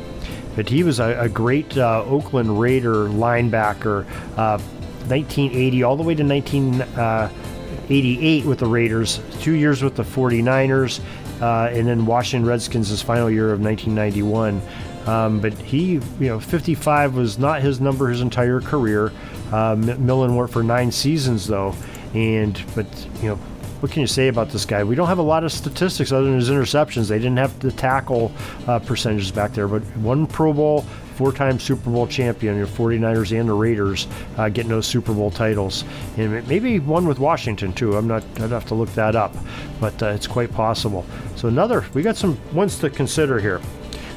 But 0.55 0.69
he 0.69 0.83
was 0.83 0.99
a, 0.99 1.19
a 1.19 1.27
great 1.27 1.77
uh, 1.77 2.05
Oakland 2.05 2.57
Raider 2.57 3.09
linebacker, 3.09 4.05
1980 4.35 5.83
uh, 5.83 5.87
all 5.87 5.97
the 5.97 6.03
way 6.03 6.15
to 6.15 6.23
1988 6.23 8.45
uh, 8.45 8.47
with 8.47 8.59
the 8.59 8.67
Raiders, 8.67 9.19
two 9.41 9.51
years 9.51 9.83
with 9.83 9.95
the 9.95 10.03
49ers, 10.03 11.01
uh, 11.41 11.69
and 11.71 11.87
then 11.87 12.05
Washington 12.05 12.47
Redskins 12.47 12.89
his 12.89 13.01
final 13.01 13.29
year 13.29 13.51
of 13.51 13.61
1991. 13.61 14.61
Um, 15.07 15.39
but 15.39 15.53
he, 15.53 15.93
you 15.93 16.01
know, 16.19 16.39
55 16.39 17.15
was 17.15 17.37
not 17.37 17.61
his 17.61 17.79
number 17.79 18.09
his 18.09 18.21
entire 18.21 18.59
career. 18.59 19.11
Uh, 19.51 19.75
Millen 19.75 20.35
worked 20.35 20.53
for 20.53 20.63
nine 20.63 20.91
seasons 20.91 21.45
though, 21.45 21.75
and 22.13 22.59
but 22.73 22.87
you 23.21 23.29
know, 23.29 23.35
what 23.81 23.91
can 23.91 24.01
you 24.01 24.07
say 24.07 24.29
about 24.29 24.49
this 24.49 24.65
guy? 24.65 24.83
We 24.83 24.95
don't 24.95 25.07
have 25.07 25.19
a 25.19 25.23
lot 25.23 25.43
of 25.43 25.51
statistics 25.51 26.11
other 26.11 26.25
than 26.25 26.35
his 26.35 26.49
interceptions. 26.49 27.07
They 27.07 27.19
didn't 27.19 27.37
have 27.37 27.59
the 27.59 27.71
tackle 27.71 28.31
uh, 28.67 28.79
percentages 28.79 29.31
back 29.31 29.53
there, 29.53 29.67
but 29.67 29.83
one 29.97 30.25
Pro 30.25 30.53
Bowl, 30.53 30.85
four-time 31.15 31.59
Super 31.59 31.89
Bowl 31.89 32.07
champion, 32.07 32.57
your 32.57 32.67
49ers 32.67 33.37
and 33.37 33.49
the 33.49 33.53
Raiders 33.53 34.07
uh, 34.37 34.49
getting 34.49 34.69
those 34.69 34.85
Super 34.85 35.13
Bowl 35.13 35.31
titles, 35.31 35.83
and 36.17 36.47
maybe 36.47 36.79
one 36.79 37.07
with 37.07 37.19
Washington 37.19 37.73
too. 37.73 37.95
I'm 37.95 38.07
not. 38.07 38.23
I'd 38.39 38.51
have 38.51 38.65
to 38.67 38.75
look 38.75 38.93
that 38.93 39.15
up, 39.15 39.35
but 39.79 40.01
uh, 40.03 40.07
it's 40.07 40.27
quite 40.27 40.51
possible. 40.51 41.05
So 41.35 41.47
another, 41.47 41.85
we 41.93 42.01
got 42.01 42.17
some 42.17 42.37
ones 42.53 42.77
to 42.79 42.89
consider 42.89 43.39
here. 43.39 43.61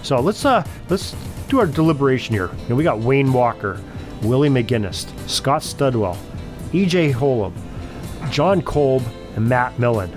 So 0.03 0.21
let's 0.21 0.45
uh 0.45 0.67
let's 0.89 1.15
do 1.49 1.59
our 1.59 1.67
deliberation 1.67 2.35
here. 2.35 2.51
And 2.69 2.77
we 2.77 2.85
got 2.85 2.99
Wayne 2.99 3.33
Walker, 3.33 3.81
Willie 4.23 4.49
McGinest, 4.49 5.09
Scott 5.29 5.63
Studwell, 5.63 6.17
E.J. 6.73 7.13
Holub, 7.13 7.53
Jon 8.31 8.63
Kolb, 8.63 9.03
and 9.37 9.49
Matt 9.49 9.79
Millen. 9.79 10.13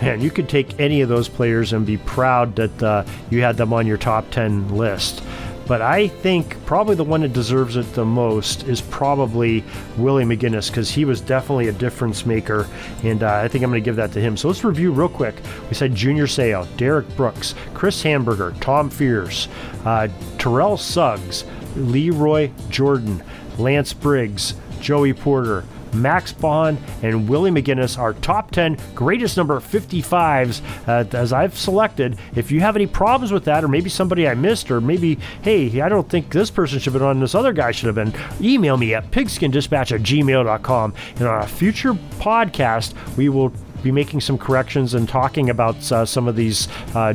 Man, 0.00 0.22
you 0.22 0.30
could 0.30 0.48
take 0.48 0.80
any 0.80 1.02
of 1.02 1.10
those 1.10 1.28
players 1.28 1.74
and 1.74 1.84
be 1.84 1.98
proud 1.98 2.56
that 2.56 2.82
uh, 2.82 3.04
you 3.28 3.42
had 3.42 3.58
them 3.58 3.72
on 3.74 3.86
your 3.86 3.98
top 3.98 4.30
10 4.30 4.74
list. 4.74 5.22
But 5.70 5.82
I 5.82 6.08
think 6.08 6.56
probably 6.66 6.96
the 6.96 7.04
one 7.04 7.20
that 7.20 7.32
deserves 7.32 7.76
it 7.76 7.92
the 7.92 8.04
most 8.04 8.64
is 8.64 8.80
probably 8.80 9.62
Willie 9.96 10.24
McGinest 10.24 10.70
because 10.70 10.90
he 10.90 11.04
was 11.04 11.20
definitely 11.20 11.68
a 11.68 11.72
difference 11.72 12.26
maker, 12.26 12.66
and 13.04 13.22
uh, 13.22 13.34
I 13.34 13.46
think 13.46 13.62
I'm 13.62 13.70
going 13.70 13.80
to 13.80 13.84
give 13.84 13.94
that 13.94 14.10
to 14.14 14.20
him. 14.20 14.36
So 14.36 14.48
let's 14.48 14.64
review 14.64 14.90
real 14.90 15.08
quick. 15.08 15.36
We 15.68 15.76
said 15.76 15.94
Junior 15.94 16.26
Seau, 16.26 16.66
Derrick 16.76 17.06
Brooks, 17.14 17.54
Chris 17.72 18.02
Hanburger, 18.02 18.60
Tom 18.60 18.90
Fears, 18.90 19.46
uh, 19.84 20.08
Terrell 20.38 20.76
Suggs, 20.76 21.44
Lee 21.76 22.10
Roy 22.10 22.50
Jordan, 22.68 23.22
Lance 23.56 23.92
Briggs, 23.92 24.54
Joey 24.80 25.12
Porter, 25.12 25.64
Max 25.94 26.32
Baughan, 26.32 26.78
and 27.02 27.28
Willie 27.28 27.50
McGinest, 27.50 27.98
our 27.98 28.14
top 28.14 28.50
10 28.50 28.78
greatest 28.94 29.36
number 29.36 29.58
55s 29.60 30.60
uh, 30.88 31.16
as 31.16 31.32
I've 31.32 31.56
selected. 31.56 32.18
If 32.34 32.50
you 32.50 32.60
have 32.60 32.76
any 32.76 32.86
problems 32.86 33.32
with 33.32 33.44
that, 33.44 33.64
or 33.64 33.68
maybe 33.68 33.90
somebody 33.90 34.28
I 34.28 34.34
missed, 34.34 34.70
or 34.70 34.80
maybe, 34.80 35.18
hey, 35.42 35.80
I 35.80 35.88
don't 35.88 36.08
think 36.08 36.30
this 36.30 36.50
person 36.50 36.78
should 36.78 36.92
have 36.92 37.00
been 37.00 37.08
on, 37.08 37.20
this 37.20 37.34
other 37.34 37.52
guy 37.52 37.70
should 37.70 37.86
have 37.86 37.94
been, 37.94 38.14
email 38.40 38.76
me 38.76 38.94
at 38.94 39.10
pigskindispatch 39.10 39.92
at 39.92 40.00
gmail.com. 40.02 40.94
And 41.16 41.28
on 41.28 41.42
a 41.42 41.46
future 41.46 41.94
podcast, 41.94 42.94
we 43.16 43.28
will 43.28 43.52
be 43.82 43.90
making 43.90 44.20
some 44.20 44.36
corrections 44.36 44.94
and 44.94 45.08
talking 45.08 45.50
about 45.50 45.90
uh, 45.90 46.04
some 46.04 46.28
of 46.28 46.36
these 46.36 46.68
uh, 46.94 47.14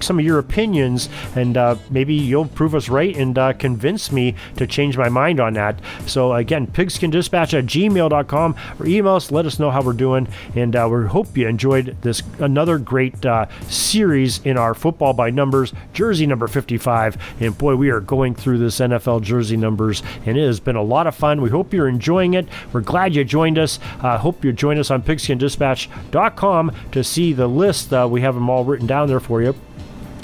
some 0.00 0.18
of 0.18 0.24
your 0.24 0.38
opinions, 0.38 1.08
and 1.34 1.56
uh, 1.56 1.76
maybe 1.90 2.14
you'll 2.14 2.46
prove 2.46 2.74
us 2.74 2.88
right 2.88 3.16
and 3.16 3.38
uh, 3.38 3.52
convince 3.52 4.12
me 4.12 4.34
to 4.56 4.66
change 4.66 4.96
my 4.96 5.08
mind 5.08 5.40
on 5.40 5.54
that. 5.54 5.80
So 6.06 6.34
again, 6.34 6.66
pigskindispatch 6.66 7.58
at 7.58 7.66
gmail.com 7.66 8.56
or 8.78 8.86
email 8.86 9.14
us. 9.14 9.30
Let 9.30 9.46
us 9.46 9.58
know 9.58 9.70
how 9.70 9.82
we're 9.82 9.92
doing, 9.92 10.28
and 10.54 10.74
uh, 10.74 10.88
we 10.90 11.06
hope 11.06 11.36
you 11.36 11.46
enjoyed 11.48 11.96
this 12.02 12.22
another 12.38 12.78
great 12.78 13.24
uh, 13.24 13.46
series 13.68 14.40
in 14.44 14.56
our 14.56 14.74
football 14.74 15.12
by 15.12 15.30
numbers 15.30 15.72
jersey 15.92 16.26
number 16.26 16.46
55. 16.46 17.16
And 17.40 17.56
boy, 17.56 17.76
we 17.76 17.90
are 17.90 18.00
going 18.00 18.34
through 18.34 18.58
this 18.58 18.78
NFL 18.78 19.22
jersey 19.22 19.56
numbers, 19.56 20.02
and 20.26 20.36
it 20.36 20.46
has 20.46 20.60
been 20.60 20.76
a 20.76 20.82
lot 20.82 21.06
of 21.06 21.14
fun. 21.14 21.40
We 21.40 21.50
hope 21.50 21.72
you're 21.72 21.88
enjoying 21.88 22.34
it. 22.34 22.48
We're 22.72 22.80
glad 22.80 23.14
you 23.14 23.24
joined 23.24 23.58
us. 23.58 23.78
I 24.00 24.16
hope 24.16 24.44
you 24.44 24.52
join 24.52 24.78
us 24.78 24.90
on 24.90 25.02
pigskindispatch.com 25.02 26.72
to 26.92 27.04
see 27.04 27.32
the 27.32 27.48
list. 27.48 27.92
Uh, 27.92 28.08
we 28.10 28.20
have 28.22 28.34
them 28.34 28.48
all 28.50 28.64
written 28.64 28.86
down 28.86 29.08
there 29.08 29.20
for 29.30 29.40
you. 29.40 29.69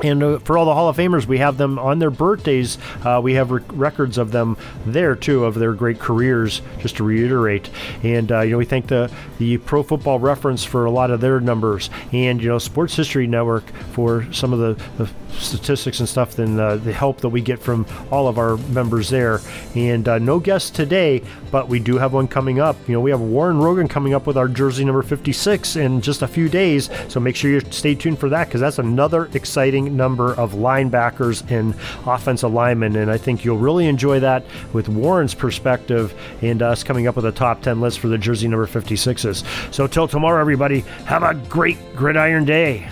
And 0.03 0.23
uh, 0.23 0.39
for 0.41 0.59
all 0.59 0.65
the 0.65 0.75
Hall 0.75 0.89
of 0.89 0.97
Famers, 0.97 1.27
we 1.27 1.39
have 1.39 1.57
them 1.57 1.79
on 1.79 1.99
their 1.99 2.11
birthdays. 2.11 2.79
Uh, 3.05 3.21
we 3.23 3.35
have 3.35 3.51
records 3.51 4.19
of 4.19 4.31
them 4.31 4.57
there 4.85 5.17
too, 5.17 5.45
of 5.45 5.55
their 5.55 5.73
great 5.73 5.99
careers. 5.99 6.61
Just 6.79 6.97
to 6.97 7.05
reiterate, 7.05 7.71
and 8.03 8.31
uh, 8.31 8.41
you 8.41 8.53
know, 8.53 8.59
we 8.59 8.65
thank 8.65 8.89
the 8.89 9.11
the 9.39 9.59
Pro 9.59 9.83
Football 9.83 10.19
Reference 10.19 10.65
for 10.65 10.85
a 10.85 10.91
lot 10.91 11.11
of 11.11 11.21
their 11.21 11.41
numbers, 11.41 11.91
and 12.13 12.43
you 12.43 12.49
know, 12.49 12.59
Sports 12.59 12.95
History 12.97 13.27
Network 13.27 13.67
for 13.93 14.31
some 14.33 14.53
of 14.53 14.59
the, 14.59 14.85
the 14.99 15.11
statistics 15.39 16.01
and 16.01 16.09
stuff, 16.09 16.39
and 16.39 16.59
uh, 16.61 16.77
the 16.77 16.93
help 16.93 17.21
that 17.21 17.29
we 17.29 17.41
get 17.41 17.59
from 17.59 17.87
all 18.11 18.29
of 18.29 18.39
our 18.39 18.57
members 18.57 19.09
there. 19.09 19.41
And 19.75 20.07
uh, 20.09 20.19
no 20.19 20.41
guests 20.41 20.71
today, 20.71 21.23
but 21.51 21.69
we 21.69 21.79
do 21.79 21.99
have 21.99 22.13
one 22.13 22.29
coming 22.29 22.61
up. 22.61 22.77
You 22.89 22.95
know, 22.95 23.01
we 23.01 23.11
have 23.11 23.21
Warren 23.21 23.59
Rogan 23.59 23.89
coming 23.89 24.15
up 24.15 24.27
with 24.27 24.37
our 24.37 24.49
jersey 24.49 24.85
number 24.85 25.03
56 25.03 25.77
in 25.77 26.01
just 26.01 26.23
a 26.23 26.29
few 26.29 26.49
days. 26.49 26.91
So 27.09 27.21
make 27.21 27.37
sure 27.37 27.51
you 27.51 27.61
stay 27.71 27.95
tuned 27.95 28.19
for 28.19 28.29
that 28.31 28.49
because 28.49 28.61
that's 28.61 28.79
another 28.79 29.29
exciting 29.35 29.86
number 29.91 30.35
of 30.35 30.53
linebackers 30.53 31.49
and 31.51 31.75
offensive 32.07 32.53
linemen. 32.53 32.97
And 32.97 33.11
I 33.11 33.19
think 33.19 33.45
you'll 33.45 33.59
really 33.59 33.87
enjoy 33.87 34.21
that 34.21 34.45
with 34.73 34.89
Warren's 34.89 35.35
perspective 35.35 36.15
and 36.43 36.63
us 36.63 36.83
coming 36.83 37.07
up 37.07 37.17
with 37.17 37.25
a 37.25 37.33
top 37.33 37.63
10 37.63 37.81
list 37.81 37.99
for 37.99 38.09
the 38.09 38.19
jersey 38.19 38.49
number 38.49 38.67
56s. 38.67 39.75
So 39.75 39.87
till 39.87 40.09
tomorrow, 40.09 40.41
everybody, 40.41 40.81
have 41.07 41.23
a 41.23 41.35
great 41.49 41.79
gridiron 41.97 42.45
day. 42.45 42.89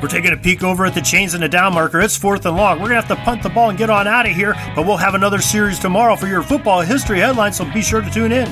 We're 0.00 0.08
taking 0.08 0.32
a 0.32 0.36
peek 0.36 0.62
over 0.62 0.86
at 0.86 0.94
the 0.94 1.00
chains 1.00 1.34
and 1.34 1.42
the 1.42 1.48
down 1.48 1.74
marker. 1.74 2.00
It's 2.00 2.16
fourth 2.16 2.46
and 2.46 2.56
long. 2.56 2.78
We're 2.78 2.88
going 2.88 3.02
to 3.02 3.06
have 3.06 3.18
to 3.18 3.24
punt 3.24 3.42
the 3.42 3.48
ball 3.48 3.70
and 3.70 3.76
get 3.76 3.90
on 3.90 4.06
out 4.06 4.26
of 4.26 4.32
here, 4.32 4.54
but 4.76 4.86
we'll 4.86 4.96
have 4.96 5.14
another 5.14 5.40
series 5.40 5.80
tomorrow 5.80 6.14
for 6.14 6.28
your 6.28 6.42
football 6.42 6.82
history 6.82 7.18
headlines, 7.18 7.56
so 7.56 7.64
be 7.72 7.82
sure 7.82 8.00
to 8.00 8.10
tune 8.10 8.30
in. 8.30 8.46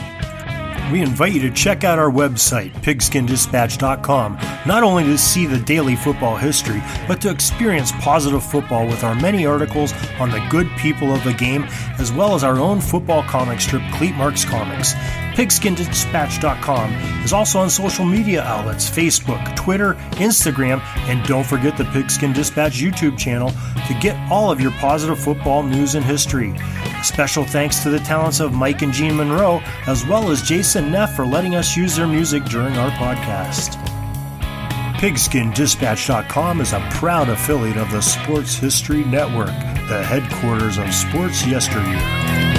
We 0.93 1.03
invite 1.03 1.33
you 1.33 1.41
to 1.41 1.51
check 1.51 1.83
out 1.83 1.99
our 1.99 2.11
website, 2.11 2.73
pigskindispatch.com, 2.75 4.39
not 4.67 4.85
only 4.85 5.03
to 5.05 5.19
see 5.19 5.45
the 5.45 5.59
daily 5.59 5.97
football 5.97 6.37
history, 6.37 6.81
but 7.09 7.21
to 7.23 7.31
experience 7.31 7.91
positive 8.01 8.45
football 8.45 8.87
with 8.87 9.03
our 9.03 9.17
many 9.17 9.47
articles 9.47 9.93
on 10.21 10.31
the 10.31 10.47
good 10.49 10.69
people 10.79 11.13
of 11.13 11.25
the 11.25 11.35
game, 11.35 11.65
as 11.99 12.13
well 12.13 12.37
as 12.37 12.45
our 12.45 12.59
own 12.59 12.81
football 12.81 13.25
comic 13.25 13.61
strip, 13.61 13.83
Cleat 13.95 14.15
Marks 14.15 14.45
Comics. 14.45 14.95
PigskinDispatch.com 15.37 16.95
is 17.23 17.35
also 17.35 17.59
on 17.59 17.69
social 17.69 18.07
media 18.07 18.43
outlets 18.43 18.89
Facebook, 18.89 19.55
Twitter, 19.55 19.93
Instagram, 20.13 20.81
and 21.11 21.23
don't 21.27 21.45
forget 21.45 21.77
the 21.77 21.85
Pigskin 21.85 22.33
Dispatch 22.33 22.81
YouTube 22.81 23.19
channel 23.19 23.51
to 23.87 23.99
get 24.01 24.17
all 24.33 24.51
of 24.51 24.63
your 24.63 24.71
positive 24.73 25.19
football 25.19 25.63
news 25.63 25.95
and 25.95 26.03
history. 26.03 26.55
Special 27.03 27.45
thanks 27.45 27.83
to 27.83 27.91
the 27.91 27.99
talents 27.99 28.41
of 28.41 28.55
Mike 28.55 28.81
and 28.81 28.95
Jean 28.95 29.15
Monroe, 29.15 29.61
as 29.87 30.07
well 30.07 30.31
as 30.31 30.41
Jason 30.41 30.91
Neff 30.91 31.15
for 31.15 31.27
letting 31.27 31.55
us 31.55 31.77
use 31.77 31.97
their 31.97 32.09
music 32.09 32.43
during 32.47 32.79
our 32.79 32.91
podcast. 32.93 33.75
PigskinDispatch.com 34.97 36.63
is 36.63 36.73
a 36.73 36.81
proud 36.93 37.29
affiliate 37.29 37.77
of 37.77 37.91
the 37.91 38.01
Sports 38.01 38.55
History 38.55 39.05
Network, 39.05 39.49
the 39.89 40.03
headquarters 40.03 40.79
of 40.79 40.95
sports 40.95 41.47
yesteryear. 41.47 42.56